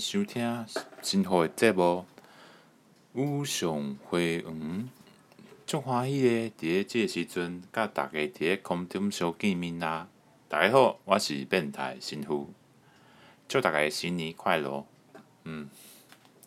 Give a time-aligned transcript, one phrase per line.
[0.00, 0.66] 收听
[1.02, 2.06] 今后的节目。
[3.12, 4.88] 有上会员
[5.66, 10.08] 足欢喜的，伫个时阵，甲大家伫个空中相见面啦。
[10.48, 12.50] 大家好，我是变态新妇，
[13.46, 14.86] 祝大家新年快乐。
[15.44, 15.68] 嗯，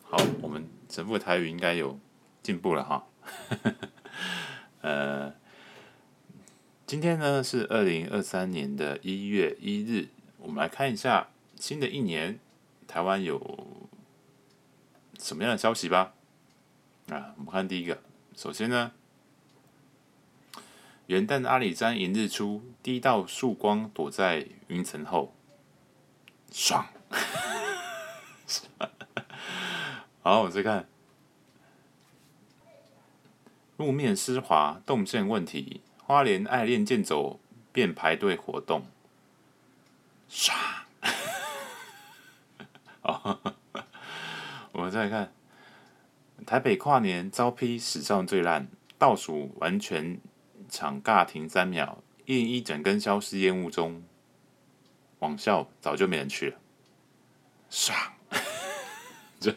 [0.02, 1.98] 好，我们神父台语应该有
[2.42, 3.06] 进步了哈。
[4.82, 5.32] 呃。
[6.86, 10.08] 今天呢是二零二三年的一月一日，
[10.38, 12.40] 我们来看一下新的一年
[12.88, 13.38] 台湾有
[15.20, 16.14] 什么样的消息吧。
[17.10, 18.02] 啊，我们看第一个，
[18.34, 18.90] 首先呢，
[21.06, 25.32] 元旦阿里山迎日出，第一道曙光躲在云层后，
[26.50, 26.88] 爽。
[30.22, 30.88] 好，我再看，
[33.76, 35.82] 路面湿滑，动线问题。
[36.04, 37.38] 花莲爱练健走
[37.70, 38.86] 变排队活动，
[40.30, 40.52] 唰！
[43.12, 43.40] 好，
[44.72, 45.32] 我们再来看
[46.46, 50.20] 台北跨年招批史上最烂，倒数完全
[50.68, 54.02] 场尬停三秒，一零一整根消失烟雾中，
[55.20, 56.58] 网校早就没人去了，
[57.70, 57.96] 爽！
[59.40, 59.52] 就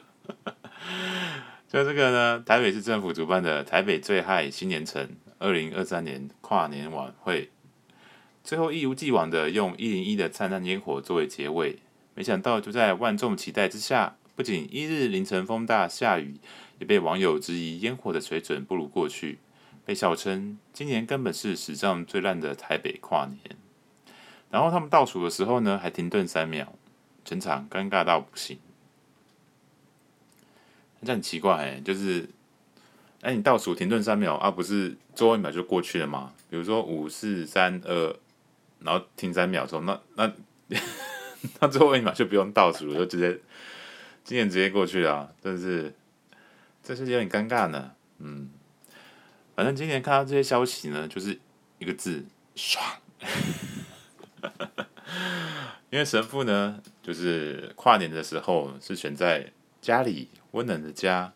[1.67, 5.17] 就这个呢，台北市政府主办的台北最嗨新年城。
[5.43, 7.49] 二零二三年跨年晚会，
[8.43, 11.79] 最后一如既往的用一零一的灿烂烟火作为结尾，
[12.13, 16.39] 没想到就在万众期待之下，不仅一日凌晨风大下雨，
[16.79, 19.39] 也被网友质疑烟火的水准不如过去，
[19.85, 23.57] 被笑称今年根本是史上最烂的台北跨年。
[24.49, 26.73] 然后他们倒数的时候呢，还停顿三秒，
[27.23, 28.57] 全场尴尬到不行。
[31.03, 32.29] 这很奇怪哎，就是。
[33.21, 36.33] 哎，你倒数停顿三秒啊，不是最后一秒就过去了吗？
[36.49, 38.15] 比如说五四三二，
[38.79, 40.33] 然后停三秒钟，那那
[41.59, 43.39] 那最后一秒就不用倒数了，就直接
[44.23, 45.93] 今年直接过去了但，是
[46.83, 47.91] 这是有点尴尬呢。
[48.19, 48.49] 嗯，
[49.55, 51.39] 反正今年看到这些消息呢，就是
[51.79, 52.25] 一个字
[52.55, 52.83] 爽。
[55.89, 59.51] 因为神父呢，就是跨年的时候是选在
[59.81, 61.33] 家里温暖的家。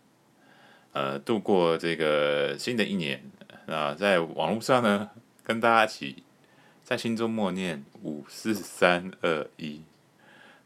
[0.94, 3.22] 呃，度过这个新的一年
[3.68, 5.10] 啊，在网络上呢，
[5.44, 6.24] 跟大家一起
[6.86, 9.82] 在心中默念五四三二一，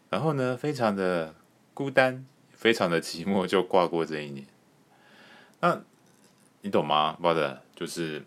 [0.09, 1.35] 然后呢，非常的
[1.73, 4.45] 孤单，非常的寂寞，就挂过这一年。
[5.61, 5.81] 那
[6.61, 7.59] 你懂吗，Brother？
[7.75, 8.25] 就是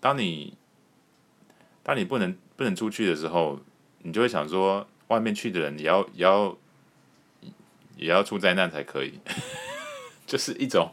[0.00, 0.56] 当你
[1.82, 3.60] 当你不能不能出去的时候，
[4.02, 6.56] 你就会想说，外面去的人也要也要
[7.96, 9.20] 也要出灾难才可以，
[10.26, 10.92] 就是一种。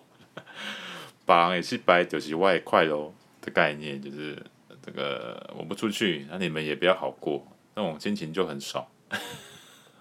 [1.26, 4.38] 把也是白，就是外快喽的概念，就是
[4.82, 8.86] 这个我不出去，那你们也比较好过，那种心情就很爽。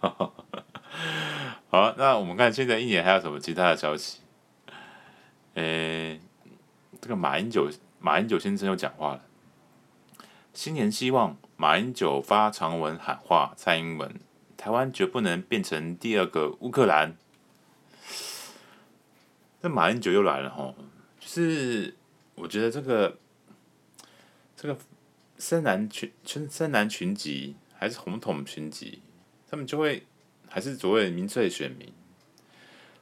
[1.70, 4.18] 好，那我们看现在一年还有什么其他的消息？
[5.54, 6.20] 诶、
[7.00, 7.70] 这个马英九，
[8.00, 9.22] 马英九先生又讲话了。
[10.52, 14.20] 新年希望，马英九发长文喊话蔡英文，
[14.56, 17.16] 台湾绝不能变成第二个乌克兰。
[19.62, 20.74] 这马英九又来了吼。
[21.20, 21.94] 是，
[22.34, 23.16] 我觉得这个
[24.56, 24.76] 这个
[25.38, 26.12] 深蓝群
[26.50, 29.00] 深蓝群集还是红统群集，
[29.52, 30.02] 他们就会
[30.48, 31.92] 还是所谓民粹选民，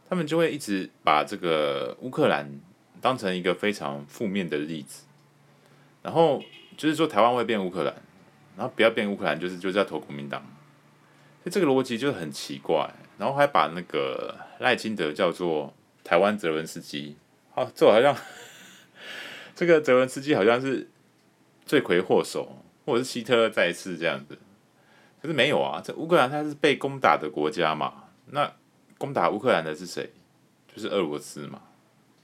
[0.08, 2.60] 他们就会一直把这个乌克兰
[3.00, 5.04] 当成一个非常负面的例子，
[6.02, 6.42] 然后
[6.76, 7.94] 就是说台湾会变乌克兰，
[8.56, 10.42] 然后不要变乌克兰，就是就是要投国民党，
[11.44, 15.72] 所以这个逻辑就很奇怪，然后还把那个赖清德叫做
[16.02, 17.14] 台湾泽伦斯基。
[17.54, 18.16] 好，这好像
[19.54, 20.88] 这个泽伦斯基好像是
[21.64, 24.36] 罪魁祸首，或者是希特勒再次这样子。
[25.20, 28.52] 可是没有啊，这乌克兰它是被攻打的国家嘛，那
[28.98, 30.10] 攻打乌克兰的是谁？
[30.74, 31.62] 就是俄罗斯嘛。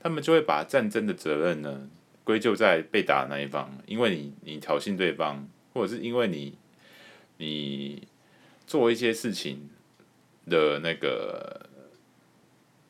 [0.01, 1.89] 他们就会把战争的责任呢
[2.23, 6.57] 归咎在被打的那一方，因为你你挑衅对方，或者是因为你
[7.39, 8.07] 你
[8.67, 9.69] 做一些事情
[10.49, 11.67] 的那个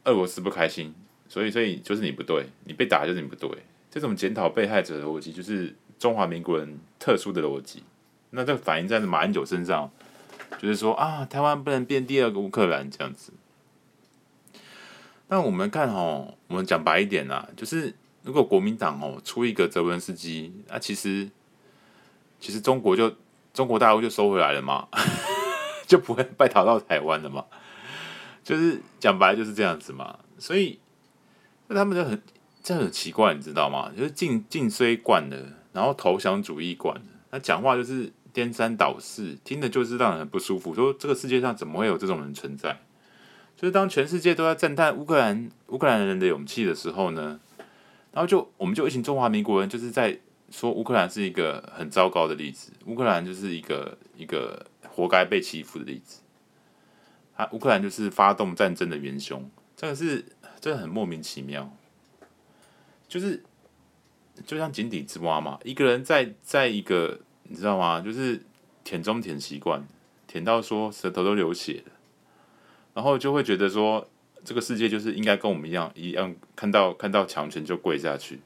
[0.04, 0.94] 俄罗斯不开心。
[1.28, 3.50] 所以，所以就是你不对，你被打就是你不对。
[3.90, 7.82] 这种检讨被害者的逻辑，就是中华民国人特殊的逻辑。
[8.30, 9.90] 那这个反映在马英九身上，
[10.58, 13.32] 就是说啊，台湾不能变第二个乌克兰这样子。
[15.28, 21.30] 那我们看哦，我们讲白一点啦，就是如果国民党哦出一个泽伦斯基，那其实
[22.40, 23.14] 其实中国就
[23.52, 24.88] 中国大陆就收回来了嘛，
[25.86, 27.44] 就不会败逃到台湾了嘛。
[28.44, 30.78] 就是讲白就是这样子嘛，所以。
[31.68, 32.22] 那他们就很
[32.62, 33.90] 这很奇怪，你知道吗？
[33.96, 35.36] 就是进进衰惯了，
[35.72, 40.74] 然后投降主义惯了，他讲话就是颠三倒四，听的就是让人很不舒服。
[40.74, 42.78] 说这个世界上怎么会有这种人存在？
[43.56, 47.40] 就是当全世界都在赞叹乌克兰乌克兰人的勇气的时候呢，
[48.12, 50.18] 然后就我们就一群中华民国人就是在
[50.50, 56.20] 说乌克兰是一个很糟糕的例子，乌克兰就是一个一个活该被欺负的例子，
[57.36, 60.22] 啊，乌克兰就是发动战争的元凶，这个是
[60.60, 61.74] 真的很莫名其妙，
[63.08, 63.42] 就是
[64.44, 68.00] 就像井底之蛙嘛，一个人在在一个你知道吗？
[68.00, 68.40] 就是
[68.84, 69.86] 舔中舔习惯。
[70.28, 71.92] 舔到说舌头都流血了，
[72.94, 74.06] 然后就会觉得说
[74.44, 78.40] 这个世界就是应该跟我们一样一样，看到看到强权就跪下去，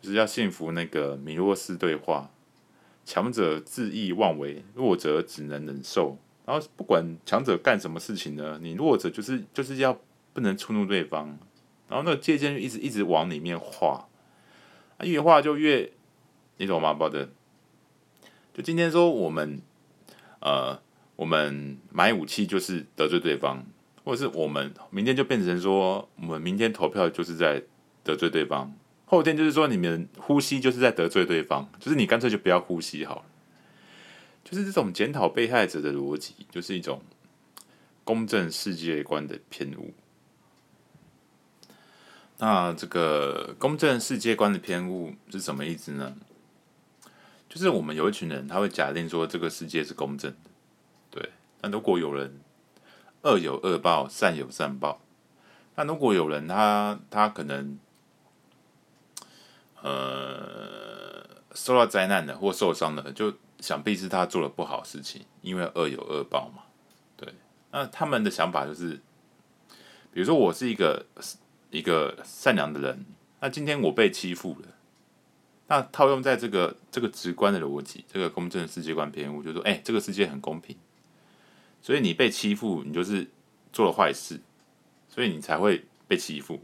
[0.00, 2.30] 就是要信服那个米洛斯对话，
[3.04, 6.16] 强者恣意妄为，弱者只能忍受。
[6.46, 9.98] 然后不管强者干什么事情呢，你弱者就是就是要
[10.32, 11.36] 不能触怒对方，
[11.88, 14.08] 然后那个界限就一直一直往里面画，
[15.02, 15.90] 越画就越
[16.56, 16.94] 你懂吗？
[16.94, 17.28] 宝的，
[18.58, 19.62] 就今天说我们。
[20.40, 20.80] 呃，
[21.16, 23.66] 我们买武器就是得罪对方，
[24.04, 27.60] 或者是我们明天就变成说，我们明天投票就是在
[28.04, 28.72] 得罪对方，
[29.04, 33.24] 后天就是说你们呼吸就是在得罪对方，就是你干脆就不要呼吸好了。
[34.44, 37.02] 就是这种检讨被害者的逻辑，就是一种
[38.04, 39.92] 公正世界观的偏误。
[42.38, 46.16] 那这个公正世界观的偏误是什么意思呢？
[47.48, 50.50] 就是我们有一群人，他会假定说这个世界是公正的，
[51.10, 51.30] 对。
[51.60, 52.40] 但如果有人
[53.22, 55.00] 恶有恶报，善有善报，
[55.74, 57.78] 那如果有人他他可能
[59.82, 66.62] 呃受到灾难了或受伤了，就想必是他做了不好事情，因为恶有恶报嘛，
[67.16, 67.32] 对。
[67.72, 69.00] 那他们的想法就是，
[70.12, 71.06] 比如说我是一个
[71.70, 73.04] 一个善良的人，
[73.40, 74.68] 那今天我被欺负了。
[75.70, 80.74] 那套用在这个这个直观的逻辑，这个公正的世界观偏误，就说，哎、这个世界很公平，
[81.82, 83.28] 所以你被欺负，你就是
[83.70, 84.40] 做了坏事，
[85.10, 86.58] 所以你才会被欺负。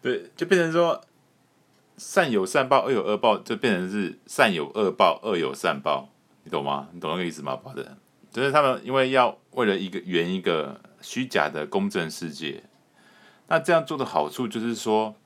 [0.00, 1.02] 对，就变成说，
[1.96, 6.08] 善有善报，恶有恶报，就变成是善有恶报，恶有善报，
[6.44, 6.88] 你懂吗？
[6.92, 7.56] 你懂那个意思吗？
[7.56, 7.84] 保证，
[8.30, 12.62] 就是他们因为要为了一个圆一个虚假的公正世界，
[13.48, 15.16] 那这样做的好处就是说。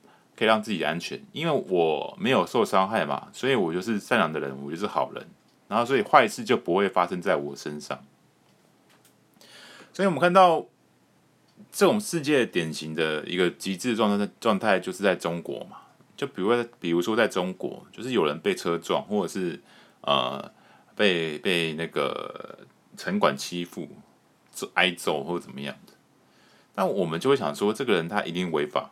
[0.41, 5.23] 可以让自己安全，因为我没有受伤害嘛，所以我就是善良的人，我就是好人，
[5.67, 8.03] 然后所以坏事就不会发生在我身上。
[9.93, 10.65] 所以我们看到
[11.71, 15.77] 这种世界典型的一个极致状态状态，就是在中国嘛。
[16.17, 19.61] 就比如比如说在中国，就是有人被车撞，或者是
[20.01, 20.51] 呃
[20.95, 22.57] 被被那个
[22.97, 23.87] 城管欺负、
[24.73, 25.93] 挨揍或者怎么样的，
[26.73, 28.89] 那我们就会想说，这个人他一定违法。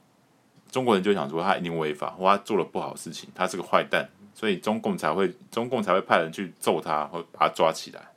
[0.72, 8.10] 中国人就想说他一定违法，或他做了不好事情，他是个坏蛋，所以中共才会中共才会派人去揍他，或把他抓起来。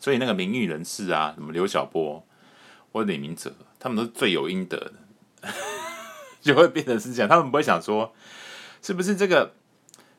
[0.00, 2.24] 所以那个名誉人士啊，什么刘晓波
[2.90, 4.92] 或李明哲，他们都是罪有应得的，
[6.40, 7.28] 就会变成是这样。
[7.28, 8.14] 他们不会想说，
[8.80, 9.52] 是不是这个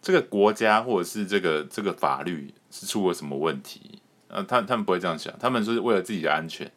[0.01, 3.99] 这个国家或者是这个这个法律是出了什么问题？
[4.27, 6.71] 呃，他他们不会这样想，他们是为了自己的安全，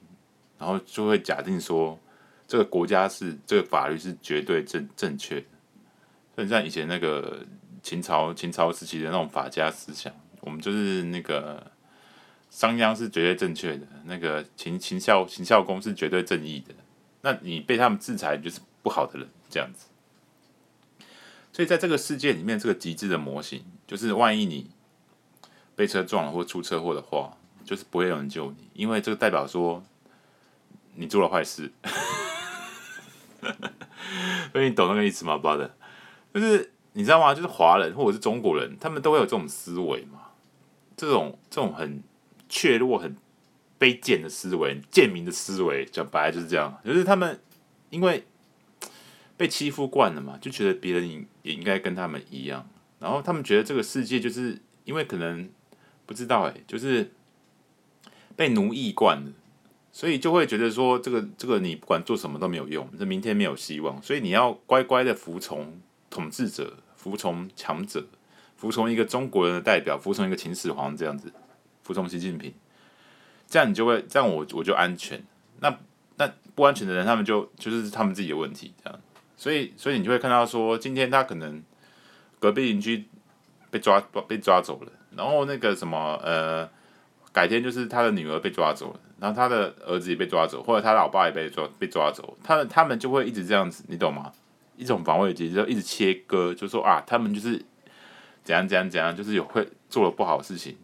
[0.59, 1.99] 然后就会假定说。
[2.49, 5.47] 这个国家是这个法律是绝对正正确的，
[6.35, 7.45] 所以像以前那个
[7.83, 11.71] 秦朝秦朝时期的那种法家思想，我们就是那个
[12.51, 16.75] 商鞅是绝对正确的，那个秦秦孝秦孝公是绝对正义的，
[17.23, 19.87] 那你被他们制裁就是不好的人这样子。
[21.53, 24.71] 所以在这个世界里面，这个极致的模型就是，万一你
[25.75, 29.83] 被车撞了或出车祸的话，就是不会有人救你，因为这个代表说
[30.97, 31.73] 你做了坏事。
[34.53, 35.71] 所以你懂那个意思吗不是
[36.35, 37.35] 就是你知道吗？
[37.35, 40.21] 就是华人或者是中国人，他们都会有这种思维嘛，
[40.97, 42.03] 这种这种很
[42.49, 43.17] 怯弱、很
[43.79, 46.79] 卑贱的思维、贱民的思维，讲白了就是这样。
[46.85, 47.39] 就是他们
[47.91, 48.25] 因为
[49.37, 52.67] 被欺负惯了嘛，就觉得别人也也应该跟他们一样，
[52.99, 55.51] 然后他们觉得这个世界就是因为可能
[56.07, 57.13] 不知道哎，就是
[58.35, 59.33] 被奴役惯了。
[59.97, 64.03] 所以就会觉得说，这个这个你不管做什么都没有用，这明天没有希望。
[64.03, 68.05] 所以你要乖乖的服从统治者，服从强者，
[68.59, 71.33] 服从一个中国人的代表，服从一个秦始皇这样子，
[71.83, 72.53] 服从习近平，
[73.49, 75.25] 这样你就会这样我我就安全。
[75.61, 75.75] 那
[76.19, 79.01] 那不安全的人，他们就就是他们自己的问题这样。
[79.39, 81.63] 所以所以你就会看到说，今天他可能
[82.39, 83.07] 隔壁邻居
[83.71, 83.99] 被抓
[84.29, 86.69] 被抓走了，然后那个什么呃。
[87.33, 94.33] 改天就是他的女儿被抓走了，然后他的儿子也被抓走，或者他老爸也被抓被抓走，他们他们就会一直这样子，你懂吗？
[94.77, 97.65] 一种防卫机制，就一直切割，就说啊，他们就是
[98.45, 100.77] 怎样怎样怎样，就是有会做了不好的事情，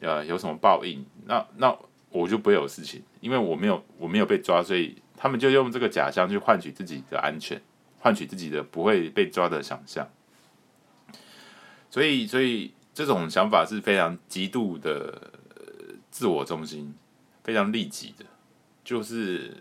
[0.00, 1.06] 呃，有什么报应？
[1.26, 1.76] 那那
[2.10, 7.62] 我就不会有事情，因为我没有我没有被抓，所以他们就用这个假象去换取自己的安全，
[8.00, 10.08] 换取自己的不会被抓的想象。
[11.88, 15.30] 所以，所以这种想法是非常极度的
[16.10, 16.92] 自我中心，
[17.50, 18.24] 非常利己的，
[18.84, 19.56] 就是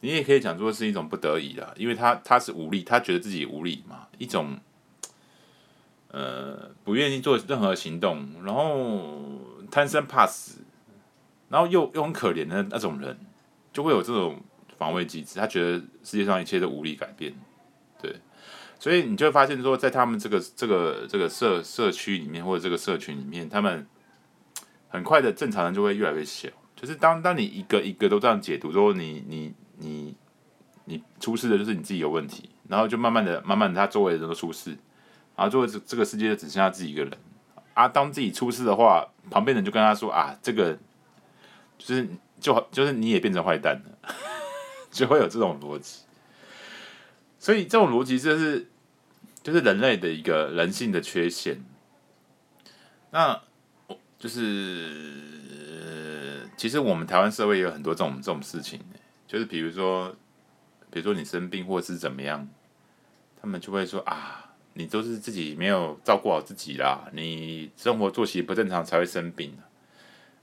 [0.00, 4.58] 你也可以讲说是一种不得已的，因为他他是无力，他觉得自己无力嘛，一种
[6.08, 9.22] 呃不愿意做任何行动，然后
[9.70, 10.58] 贪生怕死，
[11.50, 13.16] 然后又又很可怜的那种人，
[13.72, 14.42] 就会有这种
[14.76, 17.32] 防卫机制，他觉得世界上一切都无力改变，
[18.02, 18.16] 对。
[18.80, 23.86] 所以你就会发现说，在他们这个这个这个社社区里面，或者这个社群里面，他们
[24.88, 26.48] 很快的正常人就会越来越小。
[26.74, 30.14] 就是当当你一个一个都这样解读说你你你
[30.84, 34.70] 你出事的就是你自己有问题，然后就慢慢的慢慢的他周围的人都出事，
[35.34, 37.12] 然后最后这这个世界就只剩下自己一个人
[37.74, 37.88] 啊。
[37.88, 40.74] 当自己出事的话，旁边人就跟他说啊，这个
[41.78, 44.14] 就是就就是你也变成坏蛋了，
[44.92, 46.02] 就会有这种逻辑。
[47.38, 48.68] 所以这种逻辑就是，
[49.42, 51.64] 就是人类的一个人性的缺陷。
[53.10, 53.40] 那，
[54.26, 54.90] 就是
[56.56, 58.80] 其实我们台湾社会也有很多这种这种事情，
[59.24, 60.12] 就是比如说，
[60.90, 62.48] 比如说你生病或是怎么样，
[63.40, 69.56] 他们就会说啊，你都是自己没有照顾好自己啦，你生活作息不正常才会生病。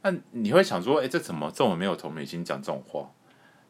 [0.01, 3.11] 那你会想说，哎，这怎么这么没有同理心讲这种话？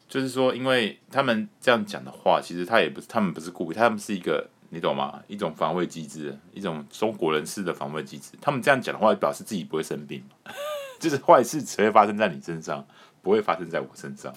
[0.07, 5.21] 就是说，因为他们这样讲的话，其实他也不是，他们不是故意，他们是一个，你懂吗？
[5.27, 8.31] 一种防卫机制，一种中国人式的防卫机制。
[8.41, 10.23] 他们这样讲的话，表示自己不会生病，
[10.99, 12.83] 就是坏事只会发生在你身上，
[13.21, 14.33] 不会发生在我身上。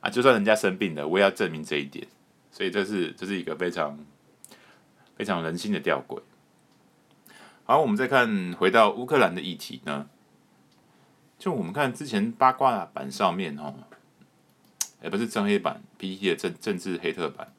[0.00, 2.06] 啊，就算人家生病了，我也要证明这一点。
[2.50, 3.98] 所以这是这是一个非常
[5.16, 6.22] 非常人性的吊诡。
[7.64, 10.08] 好，我们再看回到乌克兰的议题呢，
[11.38, 13.74] 就我们看之前八卦版上面哦。
[15.02, 17.52] 也不是真黑板，PTT 的政政治黑特版，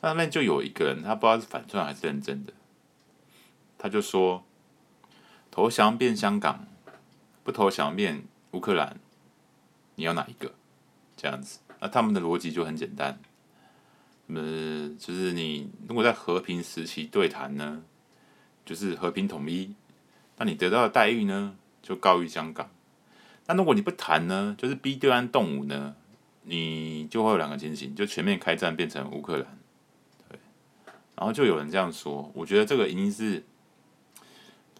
[0.00, 2.52] 那上面就有一个人，他不知道是反串还是认真的，
[3.78, 4.44] 他就说
[5.50, 6.66] 投降变香港，
[7.42, 8.98] 不投降变乌克兰，
[9.94, 10.52] 你要哪一个？
[11.16, 13.18] 这样子，那他们的逻辑就很简单，
[14.26, 17.82] 呃，就是你如果在和平时期对谈呢，
[18.66, 19.74] 就是和平统一，
[20.36, 22.68] 那你得到的待遇呢，就高于香港。
[23.46, 25.96] 那如果你不谈呢，就是逼对岸动武呢？
[26.42, 29.58] 你就会有两个情形，就全面开战变成乌克兰，
[31.16, 33.42] 然后就有人这样说，我觉得这个已经是，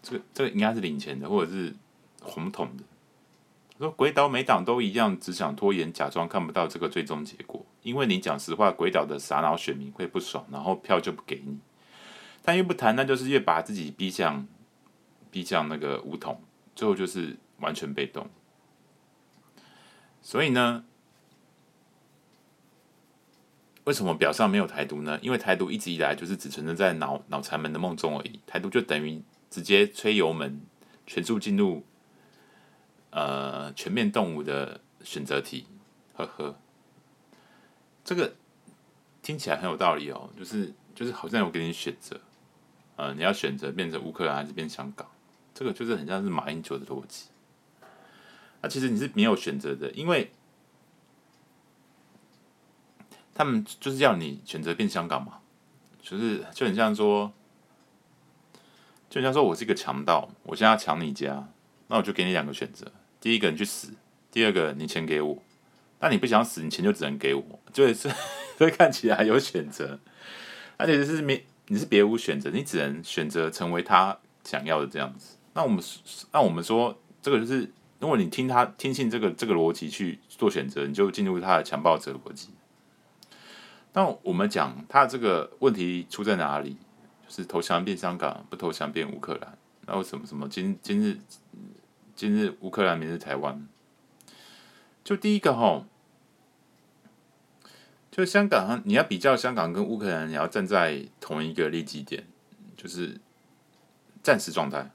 [0.01, 1.75] 这个这个应该是领钱的，或者是
[2.21, 2.83] 红桶的。
[3.79, 11.59] 说鬼岛每党都一样，只想拖延，假装看不到这个最终结果，因为你讲实话，鬼岛的傻脑选民会不爽，然后票就不给你。
[12.43, 14.47] 但越不谈，那就是越把自己逼向
[15.29, 16.41] 逼向那个武统，
[16.75, 18.27] 最后就是完全被动。
[20.21, 20.83] 所以呢？
[23.87, 25.17] 为什么表上没有台独呢？
[25.21, 28.37] 因为台独一直以来就是只存在在脑脑残们的梦中而已。
[28.45, 30.59] 台独就等于直接吹油门，
[31.05, 31.85] 全速进入
[33.11, 35.67] 呃全面动武的选择题。
[36.15, 36.57] 呵呵，
[38.03, 38.35] 这个
[39.21, 40.29] 听起来很有道理哦。
[40.37, 42.19] 就是就是好像有给你选择，
[42.97, 45.09] 呃，你要选择变成乌克兰还是变香港？
[45.53, 47.27] 这个就是很像是马英九的逻辑。
[48.61, 50.29] 那其实你是没有选择的，因为。
[53.37, 55.33] 他们就是要你选择变香港嘛，
[56.01, 57.31] 就是就很像说，
[59.07, 61.47] 就像说我是一个强盗，我现在要抢你家，
[61.87, 62.91] 那我就给你两个选择：
[63.21, 63.93] 第一个你去死，
[64.31, 65.37] 第二个你钱给我。
[65.99, 68.09] 那你不想死，你钱就只能给我，就是
[68.57, 69.99] 所以看起来有选择，
[70.75, 75.37] 而且就是没你是别无选择，你只能选择成为他想要的这样子。
[75.53, 75.83] 那我们
[76.31, 82.49] 那我们说，这个就是如果你听他听信这个这个逻辑去做选择，你就进入他的强暴者逻辑。
[83.97, 86.77] 那我们讲他这个问题出在哪里？
[87.27, 91.17] 就是投降变香港，不投降变乌克兰，然后什么什么今今日
[92.15, 93.67] 今日乌克兰，明日台湾。
[95.03, 95.83] 就第一个哈，
[98.11, 102.27] 就香港，你要比较香港跟乌克兰，你要站在同一个立基点，
[102.77, 103.19] 就是
[104.21, 104.91] 暂时状态。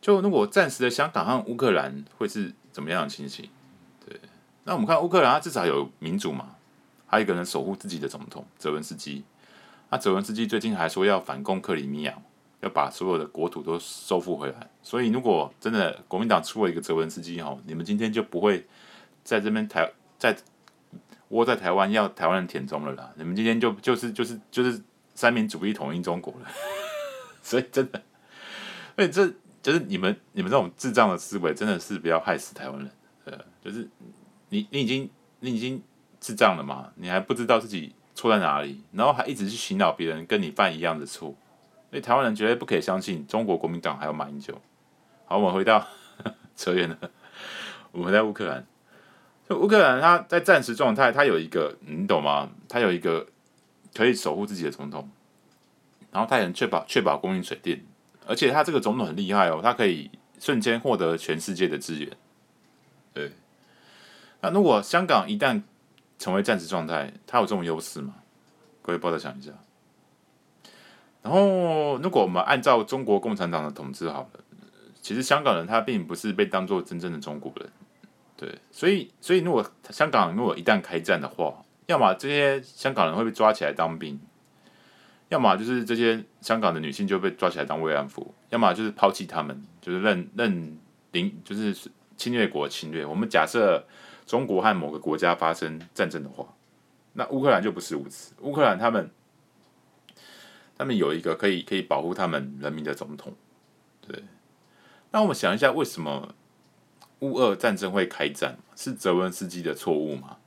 [0.00, 3.50] 就如果暂时的香港和乌克兰会是怎么样的情形？
[4.08, 4.18] 对，
[4.64, 6.56] 那我们看乌克兰，它至少有民主嘛。
[7.14, 9.22] 还有一个人守护自己的总统泽文斯基，
[9.88, 12.12] 那泽文斯基最近还说要反攻克里米亚，
[12.58, 14.68] 要把所有的国土都收复回来。
[14.82, 18.66] 所以如果真的国民党出了一个泽文斯基哈，你们今天就不会
[19.22, 20.36] 在这边台在
[21.28, 23.12] 窝在台湾要台湾人填中了啦。
[23.16, 24.82] 你们今天就就是就是就是
[25.14, 26.48] 三民主义统一中国了。
[27.40, 28.02] 所以真的，
[28.96, 32.90] 所以这就是你们你们这种智障的思维，真的是不要害死台湾人。
[33.26, 33.88] 呃，就是
[34.48, 35.80] 你你已经你已经
[36.26, 41.34] 是这样的嘛，你还不知道自己错在哪里，然后还一直去洗脑别人跟你犯一样的错，
[41.90, 44.58] 所以台湾人绝对不可以相信中国国民党还有马英九。
[45.26, 45.86] 好，我们回到
[46.56, 46.96] 扯远了，
[47.92, 48.64] 我们回到乌克兰。
[49.46, 52.48] 就乌克兰，他在战时状态，他有一个，你懂吗？
[52.70, 53.26] 他有一个
[53.94, 55.10] 可以守护自己的总统，
[56.10, 57.84] 然后他也能确保确保供应水电，
[58.26, 62.10] 而且他这个总统很厉害哦，他可以瞬间获得全世界的资源。
[63.12, 63.32] 对，
[64.40, 65.60] 那如果香港一旦
[66.18, 68.14] 成为战时状态，他有这种优势吗？
[68.82, 69.52] 各位，帮我想一下。
[71.22, 74.40] 然后，如果我们按照中国共产党的统治好了。
[75.00, 77.70] 其实香港人他并不是被当做真正的中国人，
[78.38, 84.18] 对，所以所以如果香港如果一旦开战的话，要么这些香港人会被抓起来当兵，
[85.28, 90.78] 要么就是这些香港的女性就被抓起来当慰安妇，要么就是抛弃他们，就是任任
[91.12, 91.76] 领就是
[92.16, 93.04] 侵略国侵略。
[93.04, 93.86] 我们假设
[94.26, 96.46] 中国和某个国家发生战争的话，
[97.12, 99.10] 那乌克兰就不是如此，乌克兰他们
[100.76, 103.34] 他们有一个可以可以保护他们人民的总统，
[104.00, 104.24] 对。
[105.10, 106.34] 那我们想一下，为什么
[107.20, 108.58] 乌俄战争会开战？
[108.74, 110.38] 是泽文斯基的错误吗？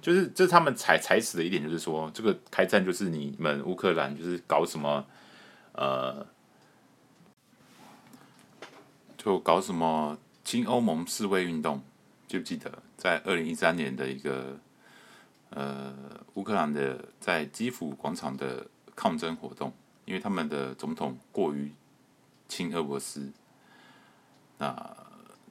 [0.00, 5.04] 就是这是他们踩踩死的一点，就是说这个开战就是你们乌克兰就是搞什么
[5.72, 6.24] 呃，
[9.18, 11.82] 就搞什么亲欧盟示威运动，
[12.26, 14.58] 记不记得在二零一三年的一个
[15.50, 15.94] 呃
[16.34, 19.72] 乌克兰的在基辅广场的抗争活动，
[20.04, 21.72] 因为他们的总统过于
[22.48, 23.32] 亲俄罗斯。
[24.58, 24.96] 那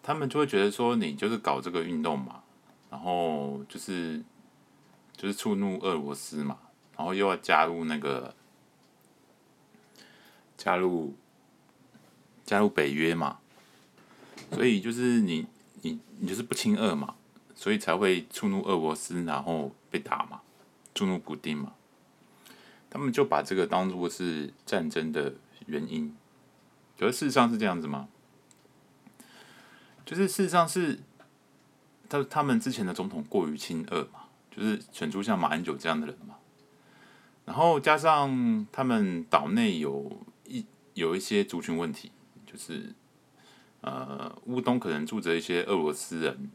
[0.02, 2.44] 他们就会觉得说，你就是搞这个运动嘛，
[2.90, 4.24] 然后就是
[5.16, 6.58] 就是触怒俄罗斯嘛，
[6.98, 8.34] 然后又要加入那个
[10.58, 11.16] 加入
[12.44, 13.40] 加入北约嘛，
[14.52, 15.46] 所以就是你
[15.86, 17.14] 你你就是不亲俄嘛，
[17.54, 20.42] 所以才会触怒俄罗斯，然后被打嘛，
[20.96, 21.74] 触怒普丁嘛，
[22.90, 25.36] 他们就把这个当做是战争的
[25.68, 26.16] 原因，
[26.98, 28.08] 可是事实上是这样子吗？
[30.04, 31.00] 就是事实上是，
[32.10, 36.38] 他他们之前的总统过于亲俄嘛，就是选出像马英九这样的人嘛，
[37.46, 42.12] 然后加上他们岛内有一有一些族群问题，
[42.48, 42.96] 就是
[43.86, 46.52] 呃乌东可能住着一些俄罗斯人，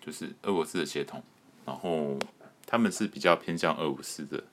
[0.00, 1.20] 就是俄罗斯的血统，
[1.66, 2.16] 然后
[2.64, 4.44] 他们是比较偏向俄罗斯的，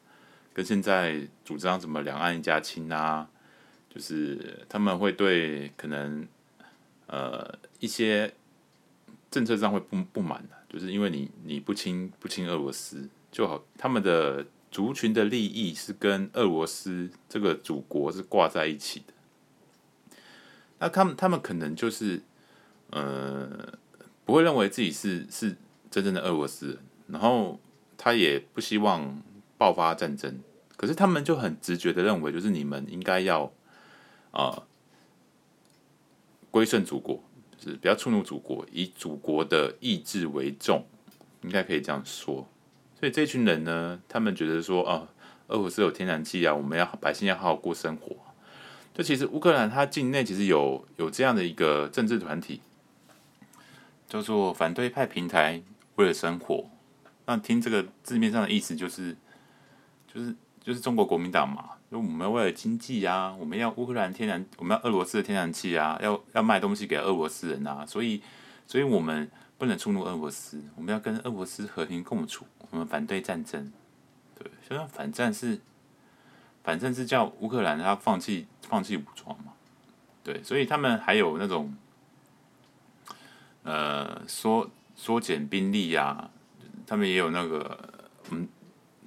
[0.53, 3.29] 跟现在主张什么两岸一家亲啊，
[3.93, 6.27] 就是他们会对可能。
[7.11, 8.31] 呃，一些
[9.31, 19.13] 政策上会不不满的，就是因为你你不亲不亲俄罗斯就好，他们的族群的利益是跟俄罗斯这个祖国是挂在一起的。
[20.79, 22.21] 那他们他们可能就是
[22.89, 23.77] 呃
[24.25, 25.55] 不会认为自己是是
[25.91, 27.59] 真正的俄罗斯人，然后
[27.97, 29.21] 他也不希望
[29.57, 30.39] 爆发战争，
[30.75, 33.51] 可是他们就很直觉的认为，就是你们应该要
[34.31, 34.63] 啊。
[36.51, 37.23] 归顺祖国，
[37.59, 40.83] 就是不要触怒祖国，以祖国的意志为重，
[41.43, 42.47] 应该可以这样说。
[42.99, 45.07] 所以这群人呢，他们觉得说啊，
[45.49, 48.15] 俄罗斯有天然气啊，我们要百姓要好好过生活。
[48.99, 52.59] 就其实乌克兰它境内其实有有这样的一个政治团体，
[54.09, 55.63] 叫做反对派平台
[55.95, 56.69] 为了生活。
[57.25, 59.15] 那听这个字面上的意思就是，
[60.13, 61.69] 就是就是中国国民党嘛。
[61.89, 68.21] 就我们要为了经济啊，我们要乌克兰天然，我们要俄罗斯的天然气啊，要要卖东西给俄罗斯人啊，所以，
[68.67, 73.71] 所以我们不能触怒俄罗斯，我们要跟俄罗斯和平共处，我们反对战争，
[74.37, 75.61] 对，所以反战是，
[76.65, 79.51] 反正是叫乌克兰他放弃放弃武装嘛，
[80.23, 81.75] 对，所以他们还有那种，
[83.63, 86.29] 呃，缩缩减兵力呀、
[86.87, 87.77] 他们也有那个，
[88.31, 88.47] 嗯。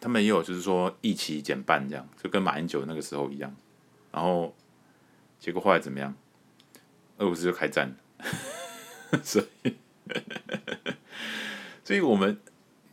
[0.05, 3.55] 他们也有，就是说一起减半这样，就跟马英九那个时候一样。
[4.11, 4.53] 然后
[5.38, 6.12] 结果后来怎么样？
[7.18, 8.27] 俄罗斯就开战了。
[9.22, 9.77] 所以，
[11.85, 12.37] 所以我们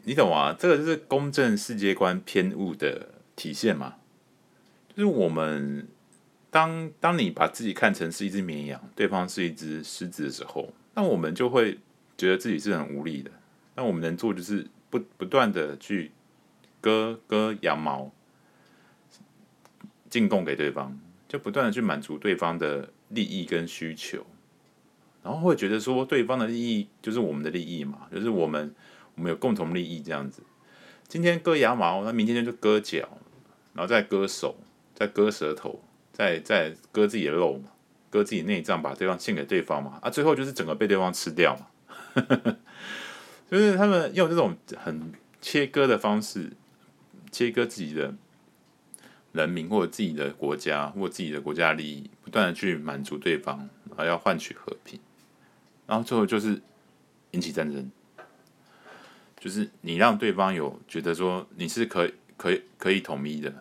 [0.04, 0.54] 你懂啊？
[0.54, 3.96] 这个就是公正世界观偏误的体现嘛。
[4.90, 5.88] 就是我们
[6.52, 11.80] 当当你把自己看成是一只绵羊，对方是一只狮子的时候，那我们就会
[12.18, 13.32] 觉得自己是很无力的。
[13.76, 16.12] 那我们能做就是不不断的去。
[16.82, 18.10] 割割羊毛，
[20.10, 24.26] 进贡给对方，就不断的去满足对方的利益跟需求，
[25.22, 28.74] 然后会觉得说对方的利益就是我们的利益嘛，就是我们
[29.16, 30.42] 我们有共同利益这样子。
[31.10, 33.18] 今天割羊毛，那明天就割脚，
[33.74, 34.56] 然后再割手，
[34.96, 35.84] 再割舌头，
[36.20, 37.70] 在在割自己的肉嘛。
[38.12, 41.68] 割自己内脏，把对方献给对方嘛，啊，最后就是整个被对方吃掉嘛，
[43.52, 46.52] 就是他们用这种很切割的方式，
[47.32, 48.16] 切割自己的
[49.32, 55.00] 人民或者自己的国家或自己的国家利益，不断的去满足对方，还要换取和平，
[55.86, 56.60] 然后最后就是
[57.30, 57.92] 引起战争，
[59.40, 63.54] 就是你让对方有觉得说你是可以可以可以统一的。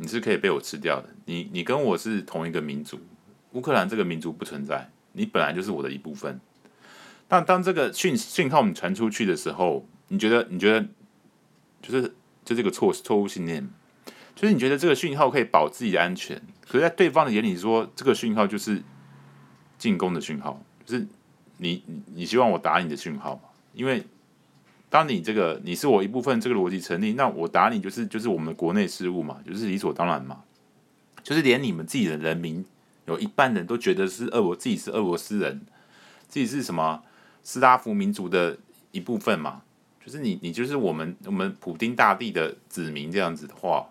[0.00, 3.00] 你是可以被我吃掉的，你你跟我是同一个民族，
[3.52, 6.40] 乌克兰这个民族不存在，你本来就是我的一部分。
[7.26, 10.86] 但当这个讯讯号你传出去的时候，你觉得你觉得
[11.82, 13.68] 就是就这个错错误信念，
[14.36, 18.80] 就是你觉得这个讯号可以保自己安全，可是在对方的眼里说这个讯号就是
[19.76, 21.06] 进攻的讯号，就是
[21.56, 21.82] 你
[22.14, 24.06] 你希望我打你的讯号，因为。
[24.90, 30.42] 当你这个你是我一部分，这个逻辑成立，那我打你就是就是我们国内事务嘛，就是理所当然嘛，
[31.22, 32.64] 就是连你们自己的人民
[33.06, 35.60] 有一半人都觉得是俄罗自己是俄罗斯人，
[36.26, 37.02] 自己是什么
[37.42, 38.56] 斯拉夫民族的
[38.92, 39.60] 一部分嘛，
[40.02, 43.90] 就是你你就是我们我们普丁大帝的子民这样子的话，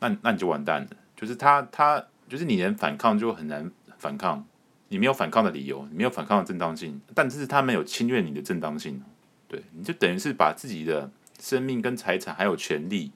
[0.00, 4.44] 那那你就完蛋了，就是他他就是你能反抗就很难反抗，
[4.88, 9.00] 你没有反抗的理由，你没有反抗的正当性，但是他没有侵略你的正当性。
[9.48, 13.12] 对，你就等于是把自己的生命跟财产还有权利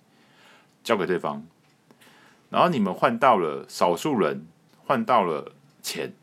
[0.83, 1.47] 交给对方，
[2.49, 4.47] 然后你们换到了少数人
[4.87, 6.15] 换到了钱。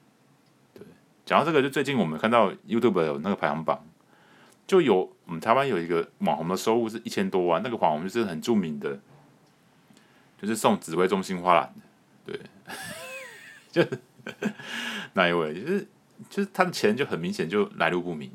[0.73, 0.81] 对，
[1.25, 3.85] 讲到这个，就最近我们看到 YouTube 有那个排行榜，
[4.65, 8.99] 就有我们台湾有一个网红的收入是一千多万，那个网红就是很著名的，
[10.41, 11.71] 就是送指挥中心花篮
[12.25, 12.39] 的，对，
[13.71, 13.99] 就是
[15.13, 15.87] 那一位，就是
[16.29, 18.31] 就是他的钱就很明显就来路不明。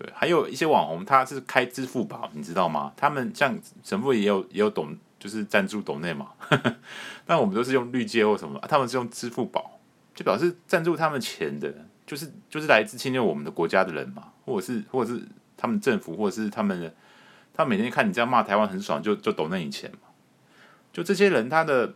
[0.00, 2.90] 对，还有一些网红，他是开支付宝，你知道吗？
[2.96, 6.30] 他们像神父也有也有懂，就是赞助懂内嘛。
[7.26, 9.78] 但我们都是用绿界或什么，他们是用支付宝，
[10.14, 11.70] 就表示赞助他们钱的，
[12.06, 15.20] 就是就是来自侵略我们的国家的人嘛，或者是或者是
[15.54, 16.94] 他们政府，或者是他们，
[17.52, 20.08] 他每天看你这样骂台湾很爽，就就懂那你钱嘛。
[20.94, 21.92] 就这些人，他的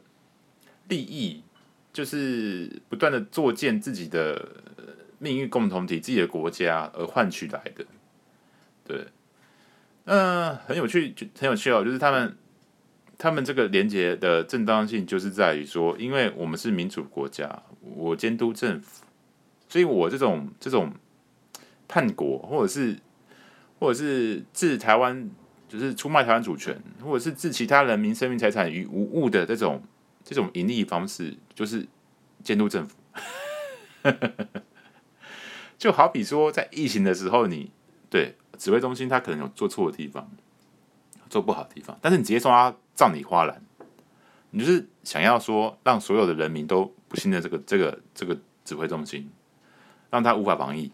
[0.88, 1.42] 利益
[1.90, 4.46] 就是不断的作践自己的。
[5.20, 7.82] 命运共同体，自己的国家而换取来的，
[8.84, 9.06] 对，
[10.04, 11.82] 嗯、很有趣，就很有趣哦。
[11.84, 12.36] 就是他们，
[13.16, 19.04] 他们这个连结的正当性，就是在于说，因为我们是民主国家，我监督政府，
[19.68, 20.92] 所以我这种这种
[21.88, 22.98] 叛国，或者是
[23.78, 25.30] 或者是置台湾，
[25.68, 29.82] 就是出卖台湾主权，或者是置其他人民生命财产于无物的这种
[30.22, 31.86] 这种盈利方式，就是
[32.42, 32.96] 监督政府。
[35.78, 37.70] 就好比说，在疫情的时候，你
[38.08, 40.30] 对指挥中心他可能有做错的地方，
[41.28, 43.62] 做不好的地方，但是你直接说他葬礼花篮，
[44.50, 49.30] 你就是想要说让所有的人民都不信任这个这个这个指挥中心，
[50.10, 50.90] 让他无法防疫，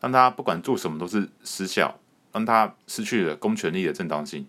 [0.00, 1.98] 让他不管做什么都是失效，
[2.32, 4.46] 让他失去了公权力的正当性，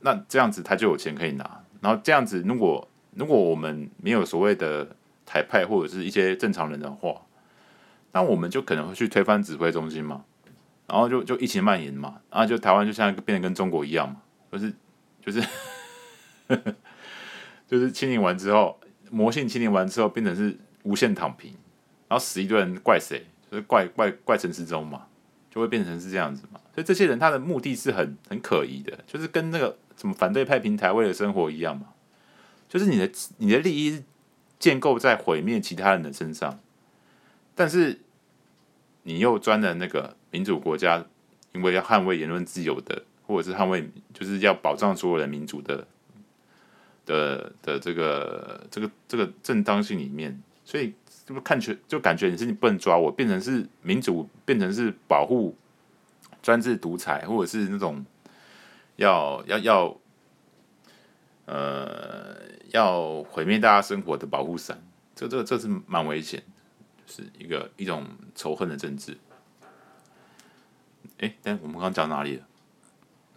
[0.00, 7.22] 那这样子他就有钱可以拿，然后这样子如果如果我们没有所谓的台派或者是一些正常人的话。
[8.12, 10.24] 那我们就可能会去推翻指挥中心嘛，
[10.90, 14.72] 然后就就疫情蔓延嘛，然后就台湾就像变得跟中国一样嘛，就是
[15.24, 15.40] 就是
[17.68, 18.76] 就是清零完之后，
[19.08, 21.52] 魔性清零完之后变成是无限躺平，
[22.08, 23.24] 然后死一堆人怪谁？
[23.48, 25.06] 就是怪怪怪陈时中嘛，
[25.48, 26.60] 就会变成是这样子嘛。
[26.74, 31.86] 所以这些人他的目的是很很可疑的，就是跟那个什么反对派平台为了生活一样嘛，
[32.68, 34.02] 就是你的你的利益
[34.58, 36.58] 建构在毁灭其他人的身上。
[37.54, 38.00] 但是
[39.02, 41.04] 你又钻了那个民主国家，
[41.52, 45.86] 因为要捍卫言论自由的，或者是捍卫，就是要保障所有人民主的
[47.04, 50.94] 的的这个这个这个正当性里面，所以
[51.26, 55.56] 就看觉就感觉你是你不能抓我，变成是民主，变成是保护
[56.42, 58.04] 专制独裁，或者是那种
[58.96, 59.96] 要要要
[61.46, 62.36] 呃
[62.70, 64.80] 要毁灭大家生活的保护伞，
[65.14, 66.42] 这这这是蛮危险。
[67.12, 69.18] 是一个一种仇恨的政治。
[71.20, 72.46] 哎，但我们刚刚讲哪里了？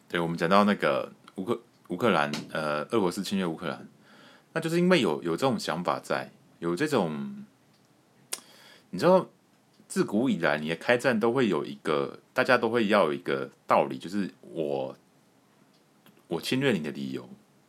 [0.08, 3.88] 对，我们讲到那个乌克乌克兰，呃，俄罗斯侵略乌克兰，
[4.54, 7.46] 那就是因为有有这种想法在，有这种，
[8.91, 9.28] 你知道，
[9.88, 14.96] 自古以来，你的开战都会有一个，大家都会要有一个道理，就是我
[16.28, 17.28] 我侵略你的理由，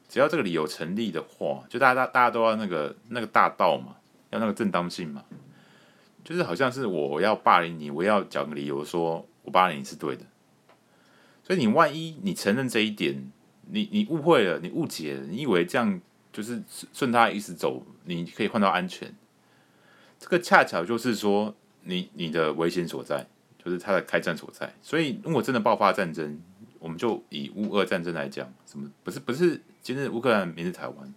[0.08, 3.96] 只要这个理由成立的话，就大家大大家都要那个那个大道嘛，
[4.30, 5.24] 要那个正当性嘛。
[6.22, 10.24] 就是好像是我要霸凌你，我要讲个理由说我霸凌你是对的，
[11.42, 13.30] 所以你万一你承认这一点，
[13.68, 16.00] 你你误会了，你误解了，你以为这样
[16.32, 19.14] 就是顺他意思走，你可以换到安全，
[20.18, 23.26] 这个恰巧就是说你你的危险所在，
[23.62, 24.74] 就是他的开战所在。
[24.82, 26.40] 所以如果真的爆发战争，
[26.78, 31.14] 我们就以乌俄战争来讲，什么不是不是今日乌克兰，明日台湾，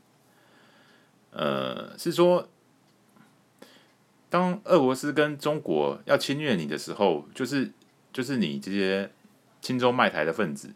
[1.31, 2.49] 呃，是说。
[4.29, 7.71] 当俄罗斯跟中国要侵略你的时候，就是
[8.17, 9.11] 就是你这些
[9.61, 10.73] 亲中卖台的分子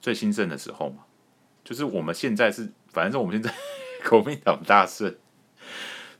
[0.00, 1.04] 最兴盛的时候嘛。
[1.64, 3.52] 就是我们现在是，反正我们现在
[4.08, 5.12] 国民党大胜。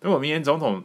[0.01, 0.83] 如果明年总统，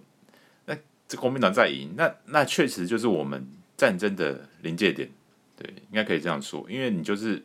[0.65, 3.43] 那这国民党再赢，那那确实就是我们
[3.75, 5.09] 战争的临界点。
[5.55, 7.43] 对，应该可以这样说，因为你就是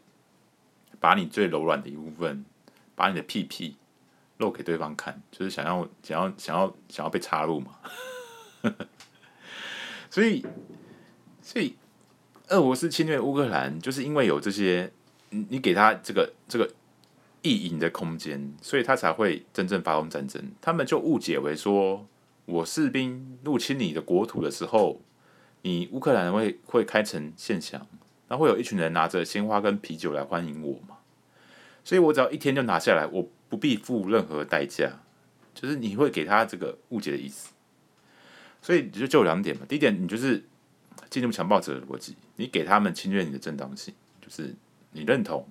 [1.01, 2.45] 把你最柔软的一部分，
[2.95, 3.79] 把你的屁屁
[4.37, 7.79] 露给对方看，就是想要想要想要想要被插入嘛。
[10.11, 10.45] 所以，
[11.41, 11.77] 所以，
[12.49, 14.93] 俄罗斯侵略乌克兰，就是因为有这些，
[15.31, 16.71] 你你给他这个这个
[17.43, 20.53] 意淫的空间，所以他才会真正发动战争。
[20.61, 22.07] 他们就误解为说，
[22.45, 25.01] 我士兵入侵你的国土的时候，
[25.63, 27.85] 你乌克兰会会开城献降，
[28.29, 30.99] 那会有一群人拿着鲜花跟啤酒来欢迎我嘛？
[31.83, 35.01] 所以我只要一天就拿下来，我不必付任何代价，
[35.53, 37.51] 就是你会给他这个误解的意思。
[38.63, 40.45] 所以就就两点嘛，第一点，你就是
[41.11, 44.55] 进入强暴者的逻辑，你给他们侵略你的正当性，就是
[44.93, 45.47] 你认同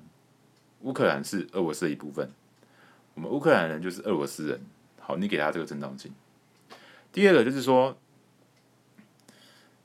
[0.81, 2.29] 乌克兰是俄罗斯的一部分，
[3.13, 4.62] 我们乌克兰人就是俄罗斯人，
[4.99, 6.13] 好，你给他这个正当性。
[7.12, 7.97] 第二个就是说，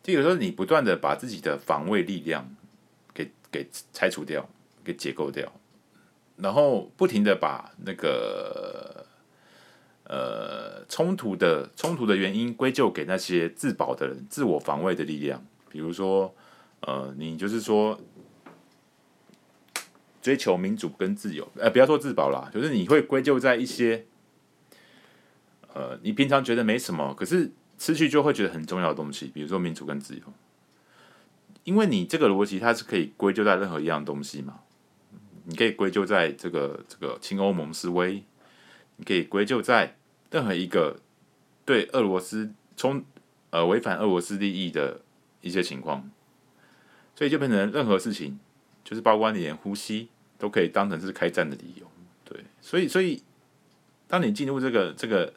[0.02, 2.56] 第二个就是你不断的把自己的防卫力量
[3.14, 4.48] 给给拆除掉，
[4.82, 5.52] 给解构掉，
[6.36, 9.06] 然后不停的把那个。
[10.12, 16.34] 呃，冲突的冲突的原因归咎给那些自保的人、自我防卫的力量，比如说，
[16.80, 17.98] 呃，你就是说
[20.20, 24.04] 追求民主跟自由，呃，不要说自保啦，就是你会归咎在一些，
[25.72, 30.22] 呃，你平常觉得没什么，可是失去就会觉得很重要的东西，比如说民主跟自由，
[31.64, 34.60] 因为你这个逻辑它是可以归咎在任何一样东西嘛，
[35.44, 38.24] 你可以归咎在这个这个亲欧盟示威，
[38.96, 39.96] 你可以归咎在。
[40.32, 41.00] 任何一个
[41.64, 43.04] 对俄罗斯冲
[43.50, 45.00] 呃违反俄罗斯利益的
[45.40, 46.10] 一些情况，
[47.14, 48.38] 所以就变成任何事情，
[48.84, 51.90] 就是包括你连呼吸都可以当成是开战的理由。
[52.24, 53.22] 对，所以所以
[54.06, 55.32] 当你进入这个这个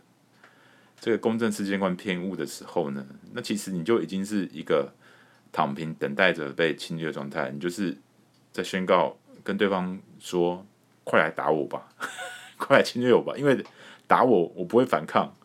[1.00, 4.94] 这个公正世界观偏误的时候呢，那其实你就已经是一个
[5.52, 7.98] 躺平等待着被侵略状态，你就是
[8.52, 10.66] 在宣告跟对方说
[11.04, 11.90] ：“快来打我吧，
[12.58, 13.64] 快来侵略我吧！”因为
[14.08, 15.36] 打我，我不会反抗。